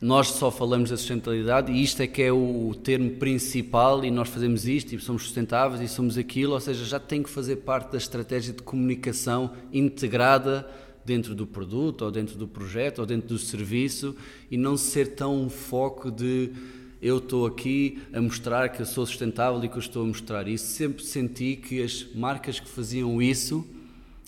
Nós 0.00 0.28
só 0.28 0.50
falamos 0.50 0.90
da 0.90 0.96
sustentabilidade 0.96 1.70
e 1.70 1.80
isto 1.80 2.02
é 2.02 2.08
que 2.08 2.20
é 2.22 2.32
o 2.32 2.74
termo 2.82 3.10
principal 3.12 4.04
e 4.04 4.10
nós 4.10 4.28
fazemos 4.28 4.66
isto 4.66 4.94
e 4.94 4.98
somos 4.98 5.22
sustentáveis 5.22 5.80
e 5.80 5.86
somos 5.86 6.18
aquilo, 6.18 6.54
ou 6.54 6.60
seja, 6.60 6.84
já 6.84 6.98
tem 6.98 7.22
que 7.22 7.30
fazer 7.30 7.56
parte 7.56 7.92
da 7.92 7.98
estratégia 7.98 8.52
de 8.52 8.62
comunicação 8.62 9.52
integrada 9.72 10.68
dentro 11.04 11.36
do 11.36 11.46
produto 11.46 12.02
ou 12.02 12.10
dentro 12.10 12.36
do 12.36 12.48
projeto 12.48 12.98
ou 12.98 13.06
dentro 13.06 13.28
do 13.28 13.38
serviço 13.38 14.16
e 14.50 14.56
não 14.56 14.76
ser 14.76 15.14
tão 15.14 15.40
um 15.40 15.48
foco 15.48 16.10
de 16.10 16.50
eu 17.00 17.18
estou 17.18 17.46
aqui 17.46 18.00
a 18.12 18.20
mostrar 18.20 18.68
que 18.68 18.80
eu 18.80 18.86
sou 18.86 19.04
sustentável 19.04 19.62
e 19.64 19.68
que 19.68 19.74
eu 19.74 19.80
estou 19.80 20.04
a 20.04 20.06
mostrar 20.06 20.46
isso. 20.46 20.66
Sempre 20.66 21.04
senti 21.04 21.56
que 21.56 21.82
as 21.82 22.06
marcas 22.14 22.60
que 22.60 22.68
faziam 22.68 23.20
isso 23.20 23.66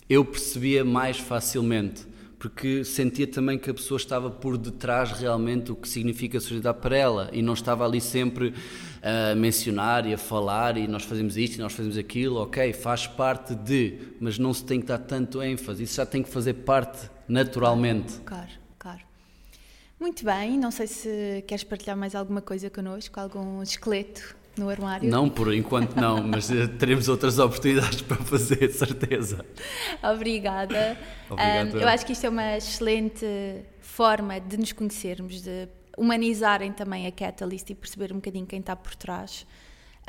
eu 0.08 0.24
percebia 0.24 0.84
mais 0.84 1.18
facilmente, 1.18 2.06
porque 2.38 2.84
sentia 2.84 3.26
também 3.26 3.58
que 3.58 3.70
a 3.70 3.74
pessoa 3.74 3.96
estava 3.96 4.30
por 4.30 4.58
detrás 4.58 5.12
realmente 5.12 5.64
do 5.64 5.76
que 5.76 5.88
significa 5.88 6.38
a 6.38 6.40
sociedade 6.40 6.78
para 6.78 6.96
ela 6.96 7.30
e 7.32 7.40
não 7.40 7.54
estava 7.54 7.86
ali 7.86 8.00
sempre 8.00 8.54
a 9.02 9.34
mencionar 9.34 10.06
e 10.06 10.14
a 10.14 10.18
falar 10.18 10.76
e 10.76 10.86
nós 10.86 11.04
fazemos 11.04 11.36
isto 11.36 11.56
e 11.56 11.58
nós 11.58 11.72
fazemos 11.72 11.96
aquilo, 11.96 12.36
ok, 12.36 12.72
faz 12.72 13.06
parte 13.06 13.54
de, 13.54 13.98
mas 14.20 14.38
não 14.38 14.52
se 14.52 14.64
tem 14.64 14.80
que 14.80 14.86
dar 14.86 14.98
tanto 14.98 15.42
ênfase, 15.42 15.82
isso 15.82 15.96
já 15.96 16.06
tem 16.06 16.22
que 16.22 16.28
fazer 16.28 16.54
parte 16.54 17.10
naturalmente. 17.26 18.20
Claro. 18.24 18.64
Muito 19.98 20.22
bem, 20.22 20.58
não 20.58 20.70
sei 20.70 20.86
se 20.86 21.42
queres 21.46 21.64
partilhar 21.64 21.96
mais 21.96 22.14
alguma 22.14 22.42
coisa 22.42 22.68
connosco, 22.68 23.18
algum 23.18 23.62
esqueleto 23.62 24.36
no 24.56 24.68
armário? 24.68 25.08
Não, 25.08 25.28
por 25.28 25.52
enquanto 25.52 25.96
não, 25.96 26.22
mas 26.22 26.50
eh, 26.50 26.66
teremos 26.66 27.08
outras 27.08 27.38
oportunidades 27.38 28.00
para 28.02 28.16
fazer, 28.18 28.70
certeza. 28.70 29.44
Obrigada. 30.02 30.98
Obrigado. 31.28 31.74
Um, 31.74 31.78
eu 31.78 31.88
acho 31.88 32.06
que 32.06 32.12
isto 32.12 32.24
é 32.24 32.28
uma 32.28 32.56
excelente 32.56 33.26
forma 33.80 34.40
de 34.40 34.56
nos 34.56 34.72
conhecermos, 34.72 35.42
de 35.42 35.68
humanizarem 35.96 36.72
também 36.72 37.06
a 37.06 37.12
Catalyst 37.12 37.70
e 37.70 37.74
perceber 37.74 38.12
um 38.12 38.16
bocadinho 38.16 38.46
quem 38.46 38.60
está 38.60 38.74
por 38.74 38.94
trás. 38.94 39.46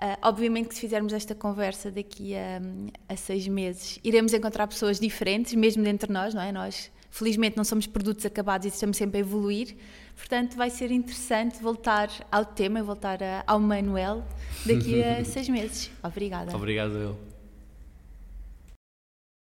Uh, 0.02 0.18
obviamente 0.24 0.68
que 0.68 0.76
se 0.76 0.82
fizermos 0.82 1.14
esta 1.14 1.34
conversa 1.34 1.90
daqui 1.90 2.36
a, 2.36 2.62
a, 3.08 3.16
seis 3.16 3.48
meses, 3.48 3.98
iremos 4.04 4.34
encontrar 4.34 4.68
pessoas 4.68 5.00
diferentes, 5.00 5.54
mesmo 5.54 5.84
dentro 5.84 6.08
de 6.08 6.14
nós, 6.14 6.34
não 6.34 6.42
é? 6.42 6.52
Nós, 6.52 6.92
felizmente, 7.10 7.56
não 7.56 7.64
somos 7.64 7.88
produtos 7.88 8.26
acabados 8.26 8.66
e 8.66 8.70
estamos 8.70 8.98
sempre 8.98 9.18
a 9.18 9.22
evoluir. 9.22 9.78
Portanto, 10.16 10.56
vai 10.56 10.70
ser 10.70 10.92
interessante 10.92 11.62
voltar 11.62 12.10
ao 12.32 12.46
tema, 12.46 12.82
voltar 12.82 13.22
a, 13.22 13.44
ao 13.46 13.60
Manuel 13.60 14.24
daqui 14.66 15.04
a 15.04 15.24
seis 15.26 15.50
meses. 15.50 15.92
Obrigada. 16.04 16.56
Obrigado, 16.56 16.94
eu. 16.94 17.35